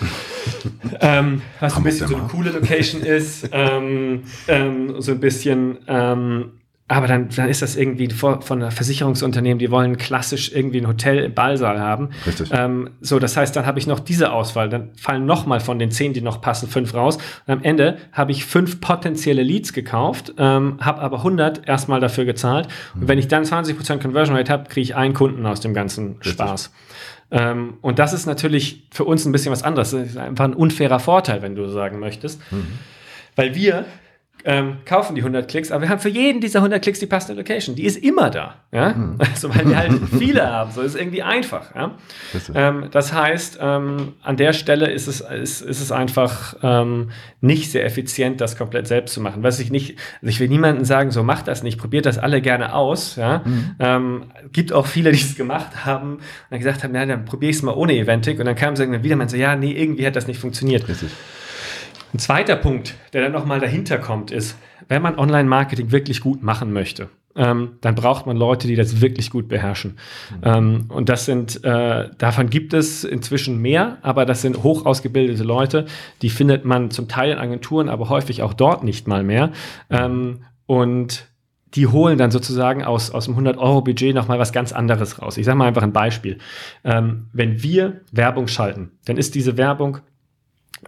ähm, 1.01 1.41
was 1.59 1.75
ein 1.75 1.83
bisschen 1.83 2.07
so 2.07 2.15
eine 2.15 2.27
coole 2.27 2.51
Location 2.51 3.01
ist, 3.01 3.49
ähm, 3.51 4.23
ähm, 4.47 5.01
so 5.01 5.11
ein 5.11 5.19
bisschen 5.19 5.79
ähm, 5.87 6.51
aber 6.89 7.07
dann, 7.07 7.27
dann 7.35 7.49
ist 7.49 7.61
das 7.61 7.75
irgendwie 7.75 8.09
von, 8.09 8.41
einer 8.49 8.71
Versicherungsunternehmen, 8.71 9.59
die 9.59 9.69
wollen 9.71 9.97
klassisch 9.97 10.53
irgendwie 10.53 10.79
ein 10.79 10.87
Hotel 10.87 11.19
im 11.19 11.33
Ballsaal 11.33 11.81
haben. 11.81 12.11
Richtig. 12.25 12.49
Ähm, 12.53 12.91
so, 13.01 13.19
das 13.19 13.35
heißt, 13.35 13.53
dann 13.57 13.65
habe 13.65 13.77
ich 13.77 13.87
noch 13.87 13.99
diese 13.99 14.31
Auswahl. 14.31 14.69
Dann 14.69 14.91
fallen 14.95 15.25
nochmal 15.25 15.59
von 15.59 15.79
den 15.79 15.91
zehn, 15.91 16.13
die 16.13 16.21
noch 16.21 16.39
passen, 16.39 16.69
fünf 16.69 16.93
raus. 16.93 17.17
Und 17.45 17.53
am 17.53 17.61
Ende 17.61 17.97
habe 18.13 18.31
ich 18.31 18.45
fünf 18.45 18.79
potenzielle 18.79 19.43
Leads 19.43 19.73
gekauft, 19.73 20.33
ähm, 20.37 20.77
habe 20.79 21.01
aber 21.01 21.17
100 21.17 21.67
erstmal 21.67 21.99
dafür 21.99 22.23
gezahlt. 22.23 22.69
Mhm. 22.95 23.01
Und 23.01 23.07
wenn 23.09 23.19
ich 23.19 23.27
dann 23.27 23.43
20% 23.43 24.01
Conversion 24.01 24.37
Rate 24.37 24.51
habe, 24.53 24.69
kriege 24.69 24.83
ich 24.83 24.95
einen 24.95 25.13
Kunden 25.13 25.45
aus 25.45 25.59
dem 25.59 25.73
ganzen 25.73 26.15
Richtig. 26.19 26.33
Spaß. 26.33 26.71
Ähm, 27.31 27.73
und 27.81 27.99
das 27.99 28.13
ist 28.13 28.27
natürlich 28.27 28.87
für 28.91 29.03
uns 29.03 29.25
ein 29.25 29.33
bisschen 29.33 29.51
was 29.51 29.63
anderes. 29.63 29.91
Das 29.91 30.07
ist 30.07 30.17
einfach 30.17 30.45
ein 30.45 30.53
unfairer 30.53 30.99
Vorteil, 30.99 31.41
wenn 31.41 31.55
du 31.55 31.67
sagen 31.67 31.99
möchtest. 31.99 32.39
Mhm. 32.49 32.79
Weil 33.35 33.55
wir 33.55 33.85
ähm, 34.47 34.77
kaufen 34.85 35.13
die 35.13 35.21
100 35.21 35.49
Klicks, 35.49 35.71
aber 35.73 35.81
wir 35.81 35.89
haben 35.89 35.99
für 35.99 36.07
jeden 36.07 36.39
dieser 36.39 36.59
100 36.59 36.81
Klicks 36.81 36.99
die 36.99 37.05
passende 37.05 37.39
Location. 37.39 37.75
Die 37.75 37.83
ist 37.83 37.97
immer 37.97 38.29
da. 38.29 38.55
Ja? 38.71 38.93
Mhm. 38.93 39.17
Also, 39.27 39.53
weil 39.53 39.67
wir 39.67 39.77
halt 39.77 39.91
viele 40.17 40.49
haben. 40.49 40.71
So 40.71 40.81
ist 40.81 40.95
irgendwie 40.95 41.21
einfach. 41.21 41.75
Ja? 41.75 41.95
Ähm, 42.55 42.85
das 42.91 43.11
heißt, 43.11 43.59
ähm, 43.61 44.13
an 44.23 44.37
der 44.37 44.53
Stelle 44.53 44.89
ist 44.89 45.07
es, 45.07 45.19
ist, 45.19 45.61
ist 45.61 45.81
es 45.81 45.91
einfach 45.91 46.55
ähm, 46.63 47.11
nicht 47.41 47.69
sehr 47.71 47.85
effizient, 47.85 48.39
das 48.39 48.57
komplett 48.57 48.87
selbst 48.87 49.13
zu 49.13 49.19
machen. 49.19 49.43
Was 49.43 49.59
ich 49.59 49.69
nicht, 49.69 49.99
also 50.21 50.29
ich 50.29 50.39
will 50.39 50.47
niemandem 50.47 50.85
sagen, 50.85 51.11
so 51.11 51.23
macht 51.23 51.49
das 51.49 51.61
nicht, 51.61 51.77
probiert 51.77 52.05
das 52.05 52.17
alle 52.17 52.41
gerne 52.41 52.73
aus. 52.73 53.17
Ja? 53.17 53.41
Mhm. 53.43 53.75
Ähm, 53.79 54.23
gibt 54.53 54.71
auch 54.71 54.87
viele, 54.87 55.11
die 55.11 55.19
es 55.19 55.35
gemacht 55.35 55.85
haben 55.85 56.13
und 56.13 56.21
dann 56.51 56.59
gesagt 56.59 56.85
haben, 56.85 56.95
ja, 56.95 57.05
dann 57.05 57.25
probiere 57.25 57.49
ich 57.49 57.57
es 57.57 57.63
mal 57.63 57.75
ohne 57.75 57.97
Eventic. 57.97 58.39
Und 58.39 58.45
dann 58.45 58.55
kamen 58.55 58.77
sie 58.77 58.83
irgendwann 58.83 59.03
wieder 59.03 59.19
und 59.19 59.29
so, 59.29 59.35
ja, 59.35 59.57
nee, 59.57 59.73
irgendwie 59.73 60.07
hat 60.07 60.15
das 60.15 60.25
nicht 60.25 60.39
funktioniert. 60.39 60.87
Richtig. 60.87 61.09
Ein 62.13 62.19
zweiter 62.19 62.55
Punkt, 62.55 62.95
der 63.13 63.21
dann 63.21 63.31
nochmal 63.31 63.59
dahinter 63.59 63.97
kommt, 63.97 64.31
ist, 64.31 64.57
wenn 64.87 65.01
man 65.01 65.17
Online-Marketing 65.17 65.91
wirklich 65.91 66.21
gut 66.21 66.41
machen 66.41 66.71
möchte, 66.71 67.09
ähm, 67.35 67.73
dann 67.81 67.95
braucht 67.95 68.25
man 68.25 68.35
Leute, 68.35 68.67
die 68.67 68.75
das 68.75 68.99
wirklich 69.01 69.29
gut 69.29 69.47
beherrschen. 69.47 69.97
Mhm. 70.31 70.41
Ähm, 70.43 70.85
und 70.89 71.09
das 71.09 71.25
sind, 71.25 71.63
äh, 71.63 72.09
davon 72.17 72.49
gibt 72.49 72.73
es 72.73 73.03
inzwischen 73.03 73.61
mehr, 73.61 73.97
aber 74.01 74.25
das 74.25 74.41
sind 74.41 74.63
hoch 74.63 74.85
ausgebildete 74.85 75.43
Leute, 75.43 75.85
die 76.21 76.29
findet 76.29 76.65
man 76.65 76.89
zum 76.91 77.07
Teil 77.07 77.31
in 77.31 77.37
Agenturen, 77.37 77.89
aber 77.89 78.09
häufig 78.09 78.41
auch 78.41 78.53
dort 78.53 78.83
nicht 78.83 79.07
mal 79.07 79.23
mehr. 79.23 79.51
Ähm, 79.89 80.39
und 80.65 81.27
die 81.75 81.87
holen 81.87 82.17
dann 82.17 82.31
sozusagen 82.31 82.83
aus, 82.83 83.11
aus 83.11 83.25
dem 83.25 83.37
100-Euro-Budget 83.37 84.15
nochmal 84.15 84.39
was 84.39 84.51
ganz 84.51 84.71
anderes 84.71 85.21
raus. 85.21 85.37
Ich 85.37 85.45
sage 85.45 85.57
mal 85.57 85.67
einfach 85.67 85.83
ein 85.83 85.93
Beispiel. 85.93 86.39
Ähm, 86.83 87.27
wenn 87.33 87.61
wir 87.61 88.01
Werbung 88.11 88.47
schalten, 88.47 88.91
dann 89.05 89.17
ist 89.17 89.35
diese 89.35 89.57
Werbung 89.57 89.99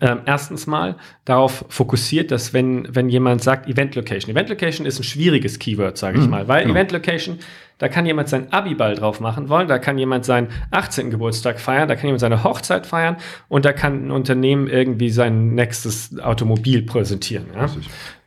ähm, 0.02 0.22
erstens 0.26 0.68
mal 0.68 0.96
darauf 1.26 1.66
fokussiert, 1.70 2.32
dass 2.32 2.54
wenn, 2.54 2.88
wenn 2.94 3.10
jemand 3.10 3.44
sagt 3.44 3.68
Event 3.68 3.96
Location, 3.96 4.32
Event 4.32 4.50
Location 4.50 4.86
ist 4.86 5.00
ein 5.00 5.04
schwieriges 5.04 5.60
Keyword, 5.60 5.98
sage 5.98 6.20
ich 6.20 6.26
mhm, 6.26 6.32
mal, 6.32 6.48
weil 6.48 6.64
genau. 6.64 6.76
Event 6.76 6.92
Location, 6.92 7.40
da 7.78 7.88
kann 7.88 8.06
jemand 8.06 8.30
sein 8.30 8.52
Abiball 8.52 8.96
drauf 8.96 9.20
machen 9.20 9.50
wollen, 9.50 9.68
da 9.68 9.80
kann 9.80 9.98
jemand 9.98 10.26
seinen 10.26 10.50
18. 10.72 11.10
Geburtstag 11.12 11.60
feiern, 11.60 11.88
da 11.88 11.96
kann 11.96 12.06
jemand 12.06 12.22
seine 12.22 12.44
Hochzeit 12.44 12.86
feiern 12.86 13.18
und 13.48 13.66
da 13.66 13.74
kann 13.74 14.08
ein 14.08 14.12
Unternehmen 14.12 14.68
irgendwie 14.68 15.10
sein 15.10 15.56
nächstes 15.56 16.20
Automobil 16.20 16.84
präsentieren. 16.84 17.48
Ja? 17.56 17.66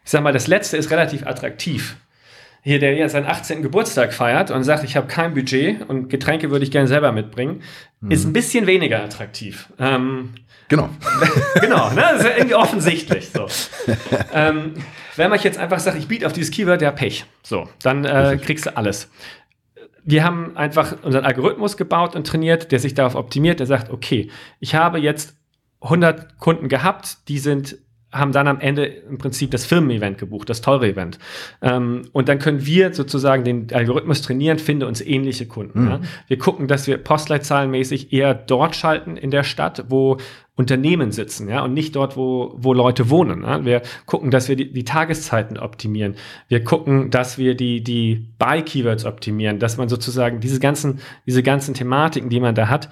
Ich 0.05 0.11
sage 0.11 0.25
mal, 0.25 0.33
das 0.33 0.49
letzte 0.49 0.77
ist 0.77 0.91
relativ 0.91 1.27
attraktiv 1.27 1.97
hier, 2.63 2.79
der 2.79 2.95
ja 2.95 3.09
seinen 3.09 3.27
18. 3.27 3.61
Geburtstag 3.61 4.15
feiert 4.15 4.53
und 4.53 4.63
sagt, 4.63 4.85
ich 4.85 4.97
habe 4.97 5.09
kein 5.09 5.35
Budget 5.35 5.89
und 5.89 6.09
Getränke 6.09 6.51
würde 6.51 6.65
ich 6.65 6.71
gerne 6.71 6.87
selber 6.87 7.11
mitbringen, 7.11 7.63
mhm. 8.01 8.11
ist 8.13 8.25
ein 8.25 8.33
bisschen 8.33 8.67
weniger 8.67 9.03
attraktiv. 9.03 9.69
Ähm, 9.81 10.35
genau. 10.69 10.89
genau, 11.61 11.91
ne? 11.91 11.97
das 11.97 12.21
ist 12.21 12.27
ja 12.29 12.37
irgendwie 12.37 12.55
offensichtlich. 12.55 13.31
So. 13.31 13.49
ähm, 14.33 14.75
wenn 15.17 15.29
man 15.29 15.41
jetzt 15.41 15.59
einfach 15.59 15.81
sagt, 15.81 15.99
ich 15.99 16.07
biete 16.07 16.25
auf 16.25 16.33
dieses 16.33 16.53
Keyword, 16.53 16.81
der 16.81 16.93
Pech. 16.93 17.27
So, 17.43 17.69
dann 17.83 18.05
äh, 18.05 18.39
kriegst 18.41 18.67
du 18.67 18.77
alles. 18.77 19.11
Wir 20.05 20.25
haben 20.25 20.57
einfach 20.57 20.97
unseren 21.03 21.25
Algorithmus 21.25 21.77
gebaut 21.77 22.15
und 22.15 22.27
trainiert, 22.27 22.71
der 22.71 22.79
sich 22.79 22.95
darauf 22.95 23.17
optimiert, 23.17 23.59
der 23.59 23.67
sagt, 23.67 23.91
okay, 23.91 24.31
ich 24.61 24.77
habe 24.77 24.99
jetzt 24.99 25.37
100 25.81 26.39
Kunden 26.39 26.69
gehabt, 26.69 27.29
die 27.29 27.39
sind 27.39 27.77
haben 28.13 28.33
dann 28.33 28.47
am 28.47 28.61
Ende 28.61 28.85
im 28.85 29.19
Prinzip 29.19 29.51
das 29.51 29.65
Firmen-Event 29.65 30.19
gebucht, 30.19 30.51
das 30.51 30.61
teure 30.61 30.87
Event. 30.87 31.19
Ähm, 31.63 32.03
und 32.13 32.29
dann 32.29 32.39
können 32.39 32.67
wir 32.67 32.93
sozusagen 32.93 33.43
den 33.43 33.69
Algorithmus 33.73 34.23
trainieren, 34.23 34.59
finde 34.59 34.87
uns 34.87 35.01
ähnliche 35.01 35.47
Kunden. 35.47 35.85
Mhm. 35.85 35.89
Ja. 35.89 36.01
Wir 36.29 36.39
gucken, 36.39 36.69
dass 36.69 36.87
wir 36.87 36.99
postleitzahlenmäßig 36.99 38.13
eher 38.13 38.35
dort 38.35 38.77
schalten 38.77 39.17
in 39.17 39.31
der 39.31 39.45
Stadt, 39.45 39.87
wo 39.89 40.19
Unternehmen 40.55 41.13
sitzen, 41.13 41.49
ja, 41.49 41.65
und 41.65 41.73
nicht 41.73 41.97
dort, 41.97 42.17
wo, 42.19 42.55
wo 42.59 42.75
Leute 42.75 43.09
wohnen. 43.09 43.43
Ja. 43.43 43.65
Wir 43.65 43.81
gucken, 44.05 44.31
dass 44.31 44.51
wir 44.51 44.57
die, 44.57 44.71
die 44.71 44.85
Tageszeiten 44.85 45.57
optimieren. 45.57 46.17
Wir 46.49 46.63
gucken, 46.63 47.11
dass 47.11 47.39
wir 47.39 47.55
die, 47.55 47.83
die 47.83 48.29
Buy-Keywords 48.39 49.07
optimieren, 49.07 49.59
dass 49.59 49.79
man 49.79 49.89
sozusagen 49.89 50.41
diese 50.41 50.61
ganzen, 50.61 51.01
diese 51.27 51.43
ganzen 51.43 51.73
Thematiken, 51.73 52.29
die 52.29 52.41
man 52.41 52.55
da 52.55 52.69
hat, 52.69 52.91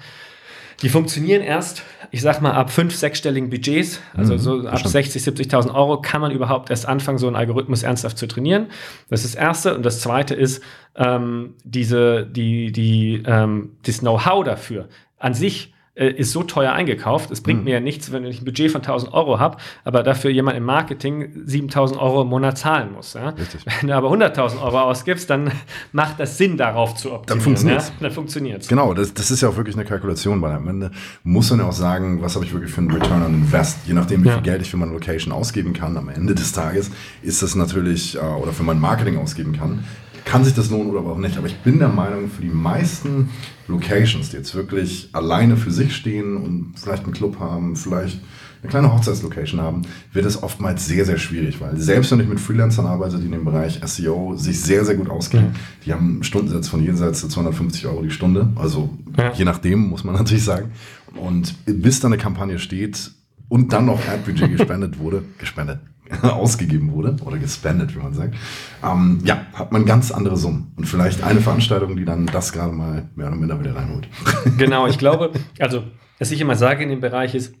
die 0.81 0.89
funktionieren 0.89 1.41
erst, 1.41 1.83
ich 2.09 2.21
sag 2.21 2.41
mal, 2.41 2.51
ab 2.51 2.71
fünf, 2.71 2.95
sechsstelligen 2.95 3.49
Budgets, 3.49 4.01
also 4.15 4.33
mhm, 4.33 4.37
so 4.39 4.67
ab 4.67 4.85
60, 4.85 5.21
70.000 5.21 5.73
Euro, 5.73 6.01
kann 6.01 6.21
man 6.21 6.31
überhaupt 6.31 6.69
erst 6.69 6.87
anfangen, 6.87 7.17
so 7.17 7.27
einen 7.27 7.35
Algorithmus 7.35 7.83
ernsthaft 7.83 8.17
zu 8.17 8.27
trainieren. 8.27 8.67
Das 9.09 9.23
ist 9.23 9.35
das 9.35 9.41
Erste. 9.41 9.75
Und 9.75 9.85
das 9.85 10.01
Zweite 10.01 10.33
ist, 10.33 10.63
ähm, 10.95 11.55
diese, 11.63 12.25
die, 12.25 12.71
die, 12.71 13.23
ähm, 13.25 13.77
das 13.83 13.99
Know-how 13.99 14.43
dafür 14.43 14.89
an 15.19 15.33
sich 15.33 15.73
ist 15.93 16.31
so 16.31 16.43
teuer 16.43 16.71
eingekauft. 16.71 17.31
Es 17.31 17.41
bringt 17.41 17.59
mhm. 17.59 17.65
mir 17.65 17.71
ja 17.71 17.79
nichts, 17.81 18.11
wenn 18.11 18.23
ich 18.25 18.41
ein 18.41 18.45
Budget 18.45 18.71
von 18.71 18.81
1000 18.81 19.13
Euro 19.13 19.39
habe, 19.39 19.57
aber 19.83 20.03
dafür 20.03 20.31
jemand 20.31 20.57
im 20.57 20.63
Marketing 20.63 21.31
7000 21.45 21.99
Euro 21.99 22.21
im 22.21 22.29
Monat 22.29 22.57
zahlen 22.57 22.93
muss. 22.93 23.13
Ja? 23.13 23.33
Wenn 23.79 23.89
du 23.89 23.95
aber 23.95 24.09
100.000 24.09 24.61
Euro 24.61 24.79
ausgibst, 24.79 25.29
dann 25.29 25.51
macht 25.91 26.19
das 26.19 26.37
Sinn, 26.37 26.55
darauf 26.55 26.95
zu 26.95 27.11
optimieren. 27.11 27.27
Dann 27.27 27.41
funktioniert 27.41 27.81
es. 27.81 27.87
Ja? 27.89 27.93
Dann 27.99 28.11
funktioniert 28.11 28.67
Genau, 28.69 28.93
das, 28.93 29.13
das 29.13 29.31
ist 29.31 29.41
ja 29.41 29.49
auch 29.49 29.57
wirklich 29.57 29.75
eine 29.75 29.85
Kalkulation, 29.85 30.41
weil 30.41 30.53
am 30.53 30.67
Ende 30.67 30.91
muss 31.23 31.49
man 31.49 31.59
ja 31.59 31.67
auch 31.67 31.73
sagen, 31.73 32.21
was 32.21 32.35
habe 32.35 32.45
ich 32.45 32.53
wirklich 32.53 32.71
für 32.71 32.81
einen 32.81 32.91
Return 32.91 33.23
on 33.23 33.33
Invest. 33.33 33.79
Je 33.85 33.93
nachdem, 33.93 34.23
wie 34.23 34.29
ja. 34.29 34.35
viel 34.35 34.43
Geld 34.43 34.61
ich 34.61 34.71
für 34.71 34.77
meine 34.77 34.93
Location 34.93 35.33
ausgeben 35.33 35.73
kann, 35.73 35.97
am 35.97 36.07
Ende 36.07 36.35
des 36.35 36.53
Tages 36.53 36.91
ist 37.21 37.41
das 37.41 37.55
natürlich, 37.55 38.15
äh, 38.15 38.19
oder 38.19 38.53
für 38.53 38.63
mein 38.63 38.79
Marketing 38.79 39.17
ausgeben 39.17 39.53
kann, 39.53 39.83
kann 40.23 40.43
sich 40.43 40.53
das 40.53 40.69
lohnen 40.69 40.91
oder 40.91 41.01
auch 41.01 41.17
nicht. 41.17 41.37
Aber 41.37 41.47
ich 41.47 41.57
bin 41.57 41.79
der 41.79 41.89
Meinung, 41.89 42.29
für 42.29 42.41
die 42.41 42.49
meisten 42.49 43.29
Locations, 43.71 44.29
die 44.29 44.37
jetzt 44.37 44.53
wirklich 44.55 45.09
alleine 45.13 45.57
für 45.57 45.71
sich 45.71 45.95
stehen 45.95 46.37
und 46.37 46.73
vielleicht 46.75 47.03
einen 47.03 47.13
Club 47.13 47.39
haben, 47.39 47.75
vielleicht 47.75 48.19
eine 48.61 48.69
kleine 48.69 48.93
Hochzeitslocation 48.93 49.59
haben, 49.59 49.81
wird 50.13 50.25
es 50.25 50.41
oftmals 50.41 50.85
sehr, 50.85 51.05
sehr 51.05 51.17
schwierig, 51.17 51.59
weil 51.61 51.77
selbst 51.77 52.11
wenn 52.11 52.19
ich 52.19 52.27
mit 52.27 52.39
Freelancern 52.39 52.85
arbeite, 52.85 53.17
die 53.17 53.25
in 53.25 53.31
dem 53.31 53.45
Bereich 53.45 53.79
SEO 53.83 54.35
sich 54.35 54.61
sehr, 54.61 54.85
sehr 54.85 54.95
gut 54.95 55.09
auskennen, 55.09 55.53
ja. 55.53 55.59
die 55.85 55.93
haben 55.93 56.09
einen 56.09 56.23
Stundensatz 56.23 56.67
von 56.67 56.83
jenseits 56.83 57.27
250 57.27 57.87
Euro 57.87 58.03
die 58.03 58.11
Stunde, 58.11 58.49
also 58.55 58.95
ja. 59.17 59.33
je 59.33 59.45
nachdem, 59.45 59.79
muss 59.89 60.03
man 60.03 60.15
natürlich 60.17 60.43
sagen. 60.43 60.71
Und 61.15 61.55
bis 61.65 61.99
dann 61.99 62.13
eine 62.13 62.21
Kampagne 62.21 62.59
steht 62.59 63.11
und 63.49 63.73
dann 63.73 63.85
noch 63.85 64.07
Ad-Budget 64.07 64.51
gespendet 64.57 64.99
wurde, 64.99 65.23
gespendet, 65.39 65.79
ausgegeben 66.21 66.91
wurde 66.91 67.15
oder 67.23 67.37
gespendet, 67.37 67.95
wie 67.95 67.99
man 67.99 68.13
sagt, 68.13 68.35
ähm, 68.83 69.19
ja, 69.23 69.45
hat 69.53 69.71
man 69.71 69.85
ganz 69.85 70.11
andere 70.11 70.37
Summen. 70.37 70.73
Und 70.75 70.85
vielleicht 70.85 71.23
eine 71.23 71.41
Veranstaltung, 71.41 71.95
die 71.95 72.05
dann 72.05 72.25
das 72.25 72.51
gerade 72.53 72.73
mal 72.73 73.09
mehr 73.15 73.27
oder 73.27 73.35
minder 73.35 73.59
wieder 73.59 73.75
reinholt. 73.75 74.07
Genau, 74.57 74.87
ich 74.87 74.97
glaube, 74.97 75.31
also, 75.59 75.83
was 76.19 76.31
ich 76.31 76.41
immer 76.41 76.55
sage 76.55 76.83
in 76.83 76.89
dem 76.89 76.99
Bereich 76.99 77.35
ist, 77.35 77.53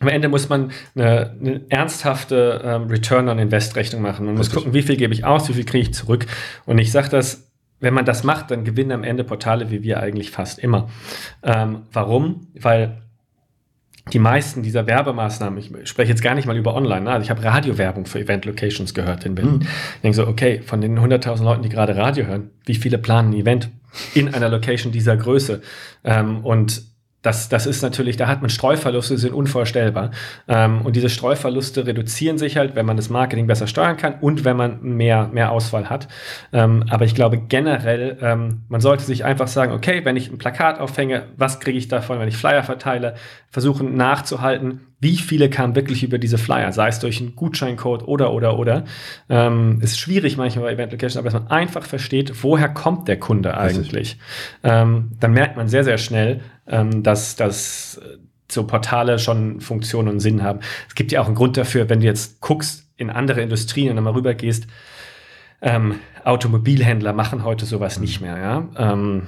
am 0.00 0.08
Ende 0.08 0.28
muss 0.28 0.48
man 0.48 0.72
eine, 0.94 1.36
eine 1.40 1.60
ernsthafte 1.68 2.60
ähm, 2.64 2.82
Return 2.84 3.28
on 3.28 3.38
Invest 3.38 3.76
Rechnung 3.76 4.02
machen. 4.02 4.26
Man 4.26 4.36
Richtig. 4.36 4.54
muss 4.54 4.62
gucken, 4.62 4.74
wie 4.74 4.82
viel 4.82 4.96
gebe 4.96 5.14
ich 5.14 5.24
aus, 5.24 5.48
wie 5.48 5.54
viel 5.54 5.64
kriege 5.64 5.82
ich 5.82 5.94
zurück. 5.94 6.26
Und 6.66 6.78
ich 6.78 6.92
sage 6.92 7.08
das, 7.08 7.50
wenn 7.80 7.94
man 7.94 8.04
das 8.04 8.24
macht, 8.24 8.50
dann 8.50 8.64
gewinnen 8.64 8.92
am 8.92 9.04
Ende 9.04 9.24
Portale 9.24 9.70
wie 9.70 9.82
wir 9.82 10.00
eigentlich 10.00 10.30
fast 10.30 10.58
immer. 10.58 10.88
Ähm, 11.42 11.82
warum? 11.92 12.48
Weil 12.54 13.02
die 14.12 14.18
meisten 14.18 14.62
dieser 14.62 14.86
Werbemaßnahmen, 14.86 15.58
ich 15.58 15.88
spreche 15.88 16.10
jetzt 16.10 16.22
gar 16.22 16.34
nicht 16.34 16.46
mal 16.46 16.56
über 16.56 16.74
online, 16.74 17.02
ne? 17.02 17.10
also 17.10 17.24
ich 17.24 17.30
habe 17.30 17.42
Radiowerbung 17.42 18.06
für 18.06 18.20
Event 18.20 18.44
Locations 18.44 18.94
gehört 18.94 19.26
in 19.26 19.34
Berlin. 19.34 19.54
Mhm. 19.54 19.62
Ich 19.62 20.00
denke 20.02 20.16
so, 20.16 20.26
okay, 20.28 20.60
von 20.64 20.80
den 20.80 20.98
100.000 20.98 21.42
Leuten, 21.42 21.62
die 21.62 21.68
gerade 21.68 21.96
Radio 21.96 22.26
hören, 22.26 22.50
wie 22.64 22.76
viele 22.76 22.98
planen 22.98 23.30
ein 23.30 23.40
Event 23.40 23.68
in 24.14 24.32
einer 24.32 24.48
Location 24.48 24.92
dieser 24.92 25.16
Größe? 25.16 25.60
Ähm, 26.04 26.44
und 26.44 26.82
das, 27.26 27.48
das 27.48 27.66
ist 27.66 27.82
natürlich, 27.82 28.16
da 28.16 28.28
hat 28.28 28.40
man 28.40 28.50
Streuverluste, 28.50 29.14
die 29.14 29.20
sind 29.20 29.34
unvorstellbar. 29.34 30.12
Ähm, 30.46 30.82
und 30.82 30.94
diese 30.94 31.08
Streuverluste 31.08 31.84
reduzieren 31.84 32.38
sich 32.38 32.56
halt, 32.56 32.76
wenn 32.76 32.86
man 32.86 32.96
das 32.96 33.10
Marketing 33.10 33.48
besser 33.48 33.66
steuern 33.66 33.96
kann 33.96 34.14
und 34.20 34.44
wenn 34.44 34.56
man 34.56 34.80
mehr, 34.82 35.28
mehr 35.32 35.50
Auswahl 35.50 35.90
hat. 35.90 36.06
Ähm, 36.52 36.84
aber 36.88 37.04
ich 37.04 37.16
glaube 37.16 37.38
generell, 37.38 38.16
ähm, 38.22 38.62
man 38.68 38.80
sollte 38.80 39.02
sich 39.02 39.24
einfach 39.24 39.48
sagen, 39.48 39.72
okay, 39.72 40.04
wenn 40.04 40.16
ich 40.16 40.30
ein 40.30 40.38
Plakat 40.38 40.78
aufhänge, 40.78 41.24
was 41.36 41.58
kriege 41.58 41.76
ich 41.76 41.88
davon, 41.88 42.20
wenn 42.20 42.28
ich 42.28 42.36
Flyer 42.36 42.62
verteile, 42.62 43.14
versuchen 43.50 43.96
nachzuhalten, 43.96 44.82
wie 45.00 45.16
viele 45.16 45.50
kamen 45.50 45.74
wirklich 45.74 46.02
über 46.02 46.18
diese 46.18 46.38
Flyer, 46.38 46.72
sei 46.72 46.88
es 46.88 47.00
durch 47.00 47.20
einen 47.20 47.36
Gutscheincode 47.36 48.06
oder, 48.06 48.32
oder, 48.32 48.58
oder. 48.58 48.84
Ähm, 49.28 49.80
ist 49.82 49.98
schwierig 49.98 50.36
manchmal 50.36 50.66
bei 50.66 50.72
Event 50.72 50.92
Location, 50.92 51.18
aber 51.18 51.30
dass 51.30 51.40
man 51.40 51.50
einfach 51.50 51.84
versteht, 51.84 52.42
woher 52.42 52.68
kommt 52.68 53.08
der 53.08 53.18
Kunde 53.18 53.56
eigentlich. 53.58 54.18
Ähm, 54.62 55.10
dann 55.20 55.32
merkt 55.32 55.56
man 55.56 55.68
sehr, 55.68 55.84
sehr 55.84 55.98
schnell, 55.98 56.40
ähm, 56.66 57.02
dass, 57.02 57.36
dass 57.36 58.00
so 58.50 58.66
Portale 58.66 59.18
schon 59.18 59.60
Funktion 59.60 60.08
und 60.08 60.20
Sinn 60.20 60.42
haben. 60.42 60.60
Es 60.88 60.94
gibt 60.94 61.12
ja 61.12 61.20
auch 61.20 61.26
einen 61.26 61.34
Grund 61.34 61.56
dafür, 61.56 61.88
wenn 61.88 62.00
du 62.00 62.06
jetzt 62.06 62.40
guckst 62.40 62.88
in 62.96 63.10
andere 63.10 63.40
Industrien 63.40 63.90
und 63.90 63.96
dann 63.96 64.04
mal 64.04 64.14
rübergehst, 64.14 64.66
ähm, 65.62 65.96
Automobilhändler 66.24 67.12
machen 67.12 67.44
heute 67.44 67.66
sowas 67.66 67.98
nicht 67.98 68.20
mehr. 68.20 68.36
Ja? 68.36 68.68
Ähm, 68.76 69.22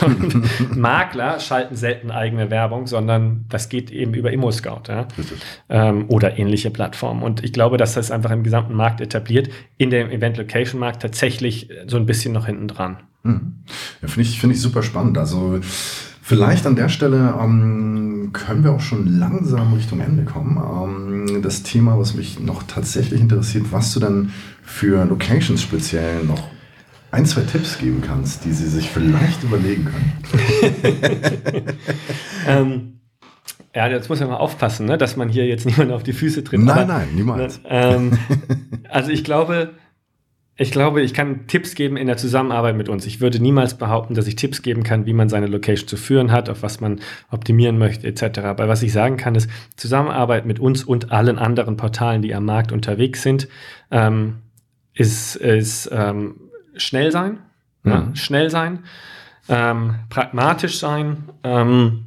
Makler 0.74 1.38
schalten 1.40 1.76
selten 1.76 2.10
eigene 2.10 2.50
Werbung, 2.50 2.86
sondern 2.86 3.44
das 3.48 3.68
geht 3.68 3.90
eben 3.90 4.14
über 4.14 4.32
ImmoScout 4.32 4.88
ja? 4.88 5.06
ähm, 5.68 6.06
oder 6.08 6.38
ähnliche 6.38 6.70
Plattformen. 6.70 7.22
Und 7.22 7.44
ich 7.44 7.52
glaube, 7.52 7.76
dass 7.76 7.94
das 7.94 8.10
einfach 8.10 8.30
im 8.30 8.42
gesamten 8.42 8.74
Markt 8.74 9.00
etabliert, 9.00 9.50
in 9.76 9.90
dem 9.90 10.10
Event-Location-Markt 10.10 11.02
tatsächlich 11.02 11.68
so 11.86 11.96
ein 11.96 12.06
bisschen 12.06 12.32
noch 12.32 12.46
hinten 12.46 12.66
dran. 12.66 12.98
Mhm. 13.22 13.62
Ja, 14.00 14.08
Finde 14.08 14.28
ich, 14.28 14.40
find 14.40 14.52
ich 14.52 14.60
super 14.60 14.82
spannend. 14.82 15.16
Also 15.18 15.60
Vielleicht 16.32 16.66
an 16.66 16.76
der 16.76 16.88
Stelle 16.88 17.34
ähm, 17.38 18.30
können 18.32 18.64
wir 18.64 18.72
auch 18.72 18.80
schon 18.80 19.18
langsam 19.18 19.74
Richtung 19.74 20.00
Ende 20.00 20.24
kommen. 20.24 20.56
Ähm, 21.28 21.42
das 21.42 21.62
Thema, 21.62 21.98
was 21.98 22.14
mich 22.14 22.40
noch 22.40 22.62
tatsächlich 22.62 23.20
interessiert, 23.20 23.66
was 23.70 23.92
du 23.92 24.00
dann 24.00 24.32
für 24.62 25.04
Locations 25.04 25.60
speziell 25.60 26.24
noch 26.24 26.42
ein, 27.10 27.26
zwei 27.26 27.42
Tipps 27.42 27.76
geben 27.76 28.00
kannst, 28.00 28.46
die 28.46 28.52
sie 28.52 28.66
sich 28.66 28.88
vielleicht 28.88 29.42
überlegen 29.44 29.84
können. 29.84 31.66
ähm, 32.48 33.00
ja, 33.74 33.88
jetzt 33.88 34.08
muss 34.08 34.20
man 34.20 34.30
mal 34.30 34.36
aufpassen, 34.36 34.86
ne, 34.86 34.96
dass 34.96 35.16
man 35.16 35.28
hier 35.28 35.46
jetzt 35.46 35.66
niemanden 35.66 35.92
auf 35.92 36.02
die 36.02 36.14
Füße 36.14 36.44
tritt. 36.44 36.60
Nein, 36.60 36.78
Aber, 36.78 36.86
nein, 36.86 37.08
niemals. 37.14 37.60
Ähm, 37.66 38.18
also 38.88 39.10
ich 39.10 39.22
glaube, 39.22 39.74
ich 40.56 40.70
glaube, 40.70 41.00
ich 41.00 41.14
kann 41.14 41.46
Tipps 41.46 41.74
geben 41.74 41.96
in 41.96 42.06
der 42.06 42.18
Zusammenarbeit 42.18 42.76
mit 42.76 42.90
uns. 42.90 43.06
Ich 43.06 43.20
würde 43.22 43.40
niemals 43.40 43.74
behaupten, 43.74 44.14
dass 44.14 44.26
ich 44.26 44.36
Tipps 44.36 44.60
geben 44.60 44.82
kann, 44.82 45.06
wie 45.06 45.14
man 45.14 45.30
seine 45.30 45.46
Location 45.46 45.88
zu 45.88 45.96
führen 45.96 46.30
hat, 46.30 46.50
auf 46.50 46.62
was 46.62 46.80
man 46.80 47.00
optimieren 47.30 47.78
möchte, 47.78 48.06
etc. 48.06 48.40
Aber 48.40 48.68
was 48.68 48.82
ich 48.82 48.92
sagen 48.92 49.16
kann, 49.16 49.34
ist 49.34 49.48
Zusammenarbeit 49.76 50.44
mit 50.44 50.60
uns 50.60 50.84
und 50.84 51.10
allen 51.10 51.38
anderen 51.38 51.78
Portalen, 51.78 52.20
die 52.20 52.34
am 52.34 52.44
Markt 52.44 52.70
unterwegs 52.70 53.22
sind, 53.22 53.48
ähm, 53.90 54.40
ist, 54.92 55.36
ist 55.36 55.88
ähm, 55.90 56.34
schnell 56.76 57.12
sein, 57.12 57.38
mhm. 57.82 57.90
ja, 57.90 58.08
schnell 58.12 58.50
sein, 58.50 58.80
ähm, 59.48 59.94
pragmatisch 60.10 60.78
sein 60.78 61.30
ähm, 61.44 62.04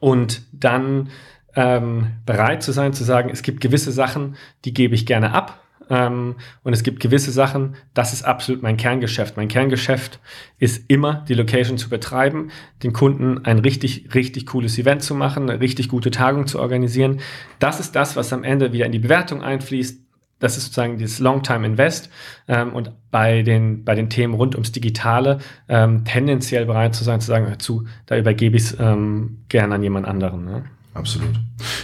und 0.00 0.42
dann 0.52 1.08
ähm, 1.56 2.08
bereit 2.26 2.62
zu 2.62 2.72
sein, 2.72 2.92
zu 2.92 3.04
sagen, 3.04 3.30
es 3.32 3.42
gibt 3.42 3.62
gewisse 3.62 3.90
Sachen, 3.90 4.36
die 4.66 4.74
gebe 4.74 4.94
ich 4.94 5.06
gerne 5.06 5.32
ab 5.32 5.62
ähm, 5.90 6.36
und 6.62 6.72
es 6.72 6.82
gibt 6.82 7.00
gewisse 7.00 7.30
Sachen, 7.30 7.76
das 7.94 8.12
ist 8.12 8.22
absolut 8.22 8.62
mein 8.62 8.76
Kerngeschäft. 8.76 9.36
Mein 9.36 9.48
Kerngeschäft 9.48 10.20
ist 10.58 10.84
immer, 10.88 11.24
die 11.28 11.34
Location 11.34 11.78
zu 11.78 11.88
betreiben, 11.88 12.50
den 12.82 12.92
Kunden 12.92 13.44
ein 13.44 13.58
richtig, 13.58 14.14
richtig 14.14 14.46
cooles 14.46 14.78
Event 14.78 15.02
zu 15.02 15.14
machen, 15.14 15.48
eine 15.48 15.60
richtig 15.60 15.88
gute 15.88 16.10
Tagung 16.10 16.46
zu 16.46 16.58
organisieren. 16.58 17.20
Das 17.58 17.80
ist 17.80 17.94
das, 17.96 18.16
was 18.16 18.32
am 18.32 18.44
Ende 18.44 18.72
wieder 18.72 18.86
in 18.86 18.92
die 18.92 18.98
Bewertung 18.98 19.42
einfließt. 19.42 20.00
Das 20.40 20.56
ist 20.56 20.66
sozusagen 20.66 20.98
dieses 20.98 21.18
Long-Time-Invest 21.18 22.10
ähm, 22.46 22.72
und 22.72 22.92
bei 23.10 23.42
den, 23.42 23.84
bei 23.84 23.96
den 23.96 24.08
Themen 24.08 24.34
rund 24.34 24.54
ums 24.54 24.70
Digitale 24.70 25.38
ähm, 25.68 26.04
tendenziell 26.04 26.64
bereit 26.64 26.94
zu 26.94 27.02
sein, 27.02 27.20
zu 27.20 27.26
sagen, 27.26 27.48
hör 27.48 27.58
zu, 27.58 27.86
da 28.06 28.16
übergebe 28.16 28.56
ich 28.56 28.64
es 28.64 28.76
ähm, 28.78 29.38
gerne 29.48 29.74
an 29.74 29.82
jemand 29.82 30.06
anderen. 30.06 30.44
Ne? 30.44 30.64
Absolut. 30.94 31.30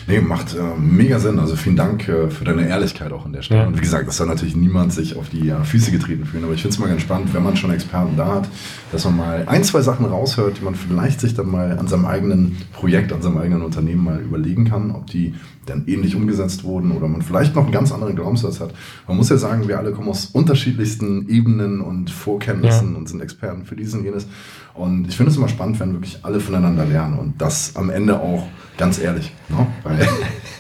Nee, 0.07 0.21
macht 0.21 0.55
äh, 0.55 0.77
mega 0.79 1.19
Sinn. 1.19 1.39
Also 1.39 1.57
vielen 1.57 1.77
Dank 1.77 2.09
äh, 2.09 2.31
für 2.31 2.45
deine 2.45 2.69
Ehrlichkeit 2.69 3.13
auch 3.13 3.25
an 3.25 3.33
der 3.33 3.43
Stelle. 3.43 3.61
Ja. 3.61 3.67
Und 3.67 3.77
wie 3.77 3.81
gesagt, 3.81 4.09
es 4.09 4.17
soll 4.17 4.27
natürlich 4.27 4.57
niemand 4.57 4.93
sich 4.93 5.17
auf 5.17 5.29
die 5.29 5.49
äh, 5.49 5.63
Füße 5.63 5.91
getreten 5.91 6.25
fühlen. 6.25 6.45
Aber 6.45 6.55
ich 6.55 6.63
finde 6.63 6.75
es 6.75 6.81
mal 6.81 6.89
ganz 6.89 7.03
spannend, 7.03 7.33
wenn 7.33 7.43
man 7.43 7.57
schon 7.57 7.71
Experten 7.71 8.17
da 8.17 8.35
hat, 8.35 8.49
dass 8.93 9.05
man 9.05 9.17
mal 9.17 9.45
ein, 9.47 9.65
zwei 9.65 9.83
Sachen 9.83 10.07
raushört, 10.07 10.59
die 10.59 10.65
man 10.65 10.75
vielleicht 10.75 11.21
sich 11.21 11.35
dann 11.35 11.51
mal 11.51 11.79
an 11.79 11.87
seinem 11.87 12.07
eigenen 12.07 12.57
Projekt, 12.73 13.13
an 13.13 13.23
seinem 13.23 13.39
eigenen 13.39 13.63
Unternehmen 13.63 14.05
mal 14.05 14.21
überlegen 14.21 14.65
kann, 14.65 14.91
ob 14.91 15.07
die 15.07 15.35
dann 15.67 15.85
ähnlich 15.87 16.15
umgesetzt 16.15 16.65
wurden 16.65 16.93
oder 16.93 17.09
man 17.09 17.23
vielleicht 17.23 17.55
noch 17.55 17.63
einen 17.63 17.73
ganz 17.73 17.93
anderen 17.93 18.17
Glaubenssatz 18.17 18.61
hat. 18.61 18.75
Man 19.09 19.17
muss 19.17 19.31
ja 19.31 19.37
sagen, 19.39 19.69
wir 19.69 19.79
alle 19.79 19.93
kommen 19.93 20.09
aus 20.09 20.27
unterschiedlichsten 20.27 21.29
Ebenen 21.29 21.81
und 21.81 22.11
Vorkenntnissen 22.11 22.93
ja. 22.93 22.99
und 22.99 23.09
sind 23.09 23.21
Experten 23.21 23.65
für 23.65 23.77
diesen 23.77 24.01
und 24.01 24.07
jenes. 24.07 24.27
Und 24.75 25.07
ich 25.09 25.17
finde 25.17 25.31
es 25.31 25.37
immer 25.37 25.49
spannend, 25.49 25.79
wenn 25.81 25.93
wirklich 25.93 26.19
alle 26.25 26.41
voneinander 26.41 26.85
lernen 26.85 27.19
und 27.19 27.41
das 27.41 27.77
am 27.77 27.91
Ende 27.91 28.19
auch 28.21 28.47
ganz 28.77 28.99
ehrlich. 28.99 29.33
Ne? 29.49 29.67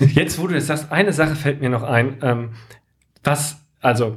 Jetzt, 0.15 0.39
wo 0.39 0.47
du 0.47 0.55
das 0.55 0.69
sagst, 0.69 0.93
eine 0.93 1.13
Sache 1.13 1.35
fällt 1.35 1.61
mir 1.61 1.69
noch 1.69 1.83
ein, 1.83 2.19
ähm, 2.23 2.51
was 3.25 3.57
also 3.81 4.17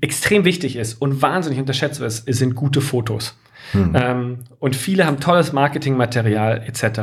extrem 0.00 0.44
wichtig 0.44 0.76
ist 0.76 0.94
und 0.94 1.22
wahnsinnig 1.22 1.58
unterschätzt 1.58 2.00
wird, 2.00 2.12
sind 2.12 2.54
gute 2.54 2.80
Fotos. 2.80 3.36
Hm. 3.72 3.92
Ähm, 3.94 4.38
und 4.58 4.76
viele 4.76 5.06
haben 5.06 5.18
tolles 5.18 5.52
Marketingmaterial 5.52 6.62
etc. 6.66 7.00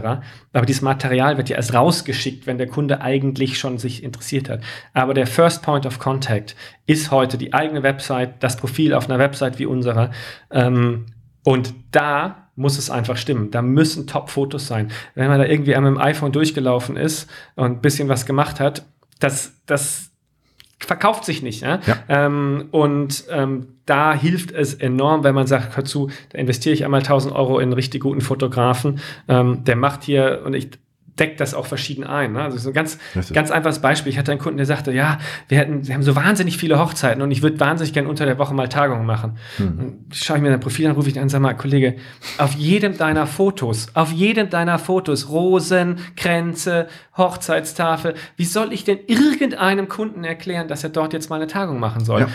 Aber 0.54 0.66
dieses 0.66 0.82
Material 0.82 1.38
wird 1.38 1.50
ja 1.50 1.58
erst 1.58 1.74
rausgeschickt, 1.74 2.48
wenn 2.48 2.58
der 2.58 2.68
Kunde 2.68 3.02
eigentlich 3.02 3.58
schon 3.58 3.78
sich 3.78 4.04
interessiert 4.04 4.50
hat. 4.50 4.62
Aber 4.94 5.14
der 5.14 5.28
First 5.28 5.62
Point 5.62 5.86
of 5.86 6.00
Contact 6.00 6.56
ist 6.86 7.12
heute 7.12 7.38
die 7.38 7.54
eigene 7.54 7.84
Website, 7.84 8.42
das 8.42 8.56
Profil 8.56 8.94
auf 8.94 9.10
einer 9.10 9.20
Website 9.20 9.60
wie 9.60 9.66
unserer. 9.66 10.12
Ähm, 10.52 11.08
und 11.44 11.74
da 11.92 12.50
muss 12.56 12.78
es 12.78 12.90
einfach 12.90 13.18
stimmen. 13.18 13.52
Da 13.52 13.62
müssen 13.62 14.08
Top-Fotos 14.08 14.68
sein. 14.68 14.92
Wenn 15.16 15.28
man 15.28 15.40
da 15.40 15.46
irgendwie 15.46 15.76
einmal 15.76 15.92
mit 15.92 16.02
dem 16.02 16.06
iPhone 16.06 16.32
durchgelaufen 16.32 16.98
ist 16.98 17.30
und 17.56 17.66
ein 17.66 17.82
bisschen 17.82 18.10
was 18.10 18.26
gemacht 18.26 18.60
hat, 18.60 18.86
das, 19.20 19.54
das 19.66 20.12
verkauft 20.80 21.26
sich 21.26 21.42
nicht. 21.42 21.62
Ja? 21.62 21.80
ja. 21.86 21.98
Ähm, 22.10 22.66
und 22.72 23.24
ähm, 23.30 23.68
da 23.86 24.14
hilft 24.14 24.52
es 24.52 24.74
enorm, 24.74 25.24
wenn 25.24 25.36
man 25.36 25.48
sagt, 25.48 25.76
hör 25.76 25.86
zu, 25.86 26.10
da 26.30 26.38
investiere 26.38 26.74
ich 26.74 26.86
einmal 26.86 27.00
1000 27.00 27.34
Euro 27.34 27.60
in 27.60 27.64
einen 27.64 27.74
richtig 27.74 28.02
guten 28.02 28.22
Fotografen, 28.22 29.00
ähm, 29.28 29.64
der 29.64 29.76
macht 29.76 30.04
hier, 30.04 30.44
und 30.46 30.54
ich 30.54 30.70
deckt 31.20 31.40
das 31.40 31.54
auch 31.54 31.68
verschieden 31.68 32.04
ein. 32.04 32.34
Ne? 32.34 32.42
Also 32.42 32.58
so 32.58 32.70
ein 32.70 32.74
ganz, 32.74 32.98
ganz 33.34 33.52
einfaches 33.52 33.80
Beispiel. 33.80 34.12
Ich 34.12 34.18
hatte 34.18 34.32
einen 34.32 34.42
Kunden, 34.42 34.58
der 34.58 34.66
sagte, 34.66 34.92
ja, 34.92 35.20
wir 35.48 35.60
hätten, 35.60 35.88
wir 35.88 35.94
haben 35.94 36.04
so 36.04 36.16
wahnsinnig 36.16 36.58
viele 36.58 36.80
Hochzeiten 36.80 37.22
und 37.22 37.32
ich 37.32 37.42
würde 37.44 37.60
wahnsinnig 37.60 37.94
gerne 37.94 38.10
unter 38.10 38.26
der 38.26 38.40
Woche 38.40 38.54
mal 38.54 38.68
Tagungen 38.68 39.06
machen. 39.06 39.38
Und 39.60 40.06
schaue 40.12 40.38
ich 40.38 40.44
mir 40.44 40.50
sein 40.50 40.60
Profil 40.60 40.88
an, 40.88 40.94
rufe 40.94 41.10
ich 41.10 41.20
an, 41.20 41.30
sag 41.30 41.42
mal, 41.42 41.54
Kollege, 41.54 41.96
auf 42.38 42.54
jedem 42.56 42.98
deiner 42.98 43.28
Fotos, 43.28 43.88
auf 43.94 44.12
jedem 44.12 44.50
deiner 44.50 44.80
Fotos, 44.80 45.30
Rosen, 45.30 46.00
Kränze, 46.16 46.88
Hochzeitstafel, 47.16 48.16
wie 48.36 48.46
soll 48.46 48.74
ich 48.74 48.84
denn 48.84 49.00
irgendeinem 49.08 49.88
Kunden 49.88 50.24
erklären, 50.24 50.68
dass 50.68 50.84
er 50.84 50.90
dort 50.90 51.14
jetzt 51.14 51.30
mal 51.30 51.36
eine 51.36 51.48
Tagung 51.48 51.80
machen 51.80 52.04
soll? 52.04 52.22
Ja. 52.22 52.28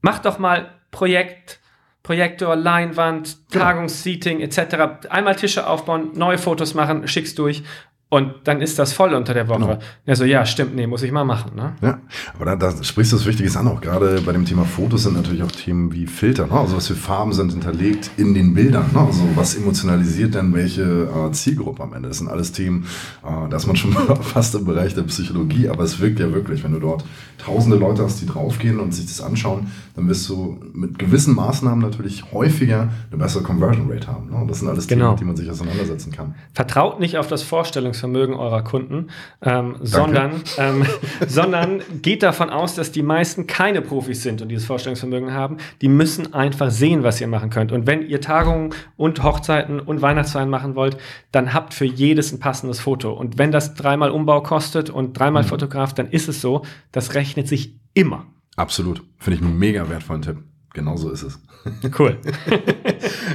Mach 0.00 0.20
doch 0.20 0.38
mal 0.38 0.70
Projekt, 0.90 1.60
Projektor, 2.02 2.56
Leinwand, 2.56 3.48
Tagungsseating 3.50 4.40
etc. 4.40 5.08
Einmal 5.08 5.36
Tische 5.36 5.66
aufbauen, 5.66 6.10
neue 6.14 6.38
Fotos 6.38 6.74
machen, 6.74 7.06
schickst 7.06 7.38
durch 7.38 7.62
und 8.12 8.34
dann 8.44 8.60
ist 8.60 8.78
das 8.78 8.92
voll 8.92 9.14
unter 9.14 9.32
der 9.32 9.48
Woche. 9.48 9.60
Genau. 9.60 9.78
Ja, 10.04 10.14
so, 10.14 10.24
ja, 10.24 10.44
stimmt, 10.44 10.76
nee, 10.76 10.86
muss 10.86 11.02
ich 11.02 11.10
mal 11.10 11.24
machen. 11.24 11.52
Ne? 11.56 11.72
Ja, 11.80 11.98
aber 12.34 12.44
da, 12.44 12.56
da 12.56 12.84
sprichst 12.84 13.10
du 13.10 13.16
das 13.16 13.24
Wichtiges 13.24 13.56
an, 13.56 13.66
auch 13.68 13.80
gerade 13.80 14.20
bei 14.20 14.32
dem 14.32 14.44
Thema 14.44 14.66
Fotos 14.66 15.04
sind 15.04 15.14
natürlich 15.14 15.42
auch 15.42 15.50
Themen 15.50 15.94
wie 15.94 16.06
Filter, 16.06 16.46
ne? 16.46 16.52
also 16.52 16.76
was 16.76 16.88
für 16.88 16.94
Farben 16.94 17.32
sind 17.32 17.52
hinterlegt 17.52 18.10
in 18.18 18.34
den 18.34 18.52
Bildern, 18.52 18.90
ne? 18.92 19.00
also 19.00 19.26
was 19.34 19.54
emotionalisiert 19.54 20.34
denn 20.34 20.52
welche 20.52 20.82
äh, 20.82 21.32
Zielgruppe 21.32 21.82
am 21.82 21.94
Ende. 21.94 22.08
Das 22.08 22.18
sind 22.18 22.28
alles 22.28 22.52
Themen, 22.52 22.84
äh, 23.24 23.48
da 23.48 23.56
ist 23.56 23.66
man 23.66 23.76
schon 23.76 23.92
fast 24.20 24.54
im 24.56 24.66
Bereich 24.66 24.94
der 24.94 25.04
Psychologie, 25.04 25.70
aber 25.70 25.84
es 25.84 25.98
wirkt 25.98 26.20
ja 26.20 26.30
wirklich, 26.34 26.62
wenn 26.64 26.72
du 26.72 26.80
dort 26.80 27.06
tausende 27.38 27.78
Leute 27.78 28.04
hast, 28.04 28.20
die 28.20 28.26
draufgehen 28.26 28.78
und 28.78 28.92
sich 28.92 29.06
das 29.06 29.22
anschauen, 29.22 29.68
dann 29.96 30.06
wirst 30.10 30.28
du 30.28 30.60
mit 30.74 30.98
gewissen 30.98 31.34
Maßnahmen 31.34 31.80
natürlich 31.80 32.30
häufiger 32.30 32.90
eine 33.10 33.18
bessere 33.18 33.42
Conversion 33.42 33.90
Rate 33.90 34.06
haben. 34.06 34.28
Ne? 34.30 34.44
Das 34.46 34.58
sind 34.58 34.68
alles 34.68 34.86
genau. 34.86 35.14
Themen, 35.14 35.16
die 35.16 35.24
man 35.24 35.36
sich 35.36 35.50
auseinandersetzen 35.50 36.12
kann. 36.12 36.34
Vertraut 36.52 37.00
nicht 37.00 37.16
auf 37.16 37.26
das 37.26 37.42
Vorstellungs 37.42 38.01
Vorstellungsvermögen 38.02 38.34
eurer 38.34 38.62
Kunden, 38.62 39.08
ähm, 39.42 39.76
sondern, 39.80 40.42
ähm, 40.58 40.84
sondern 41.26 41.82
geht 42.02 42.22
davon 42.22 42.50
aus, 42.50 42.74
dass 42.74 42.92
die 42.92 43.02
meisten 43.02 43.46
keine 43.46 43.80
Profis 43.80 44.22
sind 44.22 44.42
und 44.42 44.48
dieses 44.48 44.66
Vorstellungsvermögen 44.66 45.32
haben. 45.32 45.58
Die 45.80 45.88
müssen 45.88 46.34
einfach 46.34 46.70
sehen, 46.70 47.02
was 47.02 47.20
ihr 47.20 47.28
machen 47.28 47.50
könnt. 47.50 47.72
Und 47.72 47.86
wenn 47.86 48.06
ihr 48.06 48.20
Tagungen 48.20 48.74
und 48.96 49.22
Hochzeiten 49.22 49.80
und 49.80 50.02
Weihnachtsfeiern 50.02 50.50
machen 50.50 50.74
wollt, 50.74 50.96
dann 51.30 51.54
habt 51.54 51.74
für 51.74 51.84
jedes 51.84 52.32
ein 52.32 52.40
passendes 52.40 52.80
Foto. 52.80 53.12
Und 53.12 53.38
wenn 53.38 53.52
das 53.52 53.74
dreimal 53.74 54.10
Umbau 54.10 54.42
kostet 54.42 54.90
und 54.90 55.18
dreimal 55.18 55.44
mhm. 55.44 55.48
Fotograf, 55.48 55.94
dann 55.94 56.08
ist 56.08 56.28
es 56.28 56.40
so, 56.40 56.62
das 56.90 57.14
rechnet 57.14 57.48
sich 57.48 57.74
immer. 57.94 58.26
Absolut. 58.56 59.02
Finde 59.18 59.38
ich 59.38 59.44
einen 59.44 59.58
mega 59.58 59.88
wertvollen 59.88 60.22
Tipp. 60.22 60.38
Genau 60.74 60.96
so 60.96 61.10
ist 61.10 61.22
es. 61.22 61.38
Cool. 61.96 62.18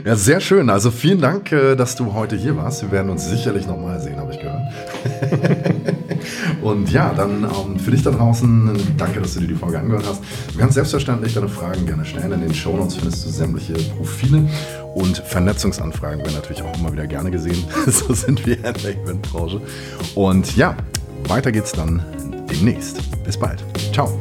ja, 0.03 0.17
sehr 0.17 0.41
schön. 0.41 0.69
Also 0.69 0.91
vielen 0.91 1.21
Dank, 1.21 1.51
äh, 1.53 1.75
dass 1.75 1.95
du 1.95 2.13
heute 2.13 2.35
hier 2.35 2.57
warst. 2.57 2.81
Wir 2.81 2.91
werden 2.91 3.09
uns 3.09 3.29
sicherlich 3.29 3.67
nochmal 3.67 4.01
sehen, 4.01 4.17
habe 4.17 4.33
ich 4.33 4.39
gehört. 4.39 4.61
Und 6.61 6.91
ja, 6.91 7.13
dann 7.13 7.43
ähm, 7.43 7.79
für 7.79 7.91
dich 7.91 8.03
da 8.03 8.11
draußen, 8.11 8.71
danke, 8.97 9.21
dass 9.21 9.35
du 9.35 9.41
dir 9.41 9.47
die 9.47 9.55
Folge 9.55 9.79
angehört 9.79 10.05
hast. 10.07 10.21
Du 10.51 10.59
kannst 10.59 10.73
selbstverständlich 10.73 11.35
deine 11.35 11.47
Fragen 11.47 11.85
gerne 11.85 12.03
stellen. 12.03 12.33
In 12.33 12.41
den 12.41 12.53
Shownotes 12.53 12.95
findest 12.95 13.25
du 13.25 13.29
sämtliche 13.29 13.73
Profile 13.95 14.49
und 14.95 15.17
Vernetzungsanfragen 15.17 16.19
werden 16.19 16.35
natürlich 16.35 16.63
auch 16.63 16.77
immer 16.77 16.91
wieder 16.91 17.07
gerne 17.07 17.31
gesehen. 17.31 17.63
so 17.85 18.13
sind 18.13 18.45
wir 18.45 18.57
in 18.57 18.63
der 18.63 19.03
Eventbranche. 19.03 19.61
Und 20.15 20.57
ja, 20.57 20.75
weiter 21.27 21.51
geht's 21.51 21.71
dann 21.71 22.03
demnächst. 22.49 22.99
Bis 23.23 23.37
bald. 23.37 23.63
Ciao. 23.93 24.19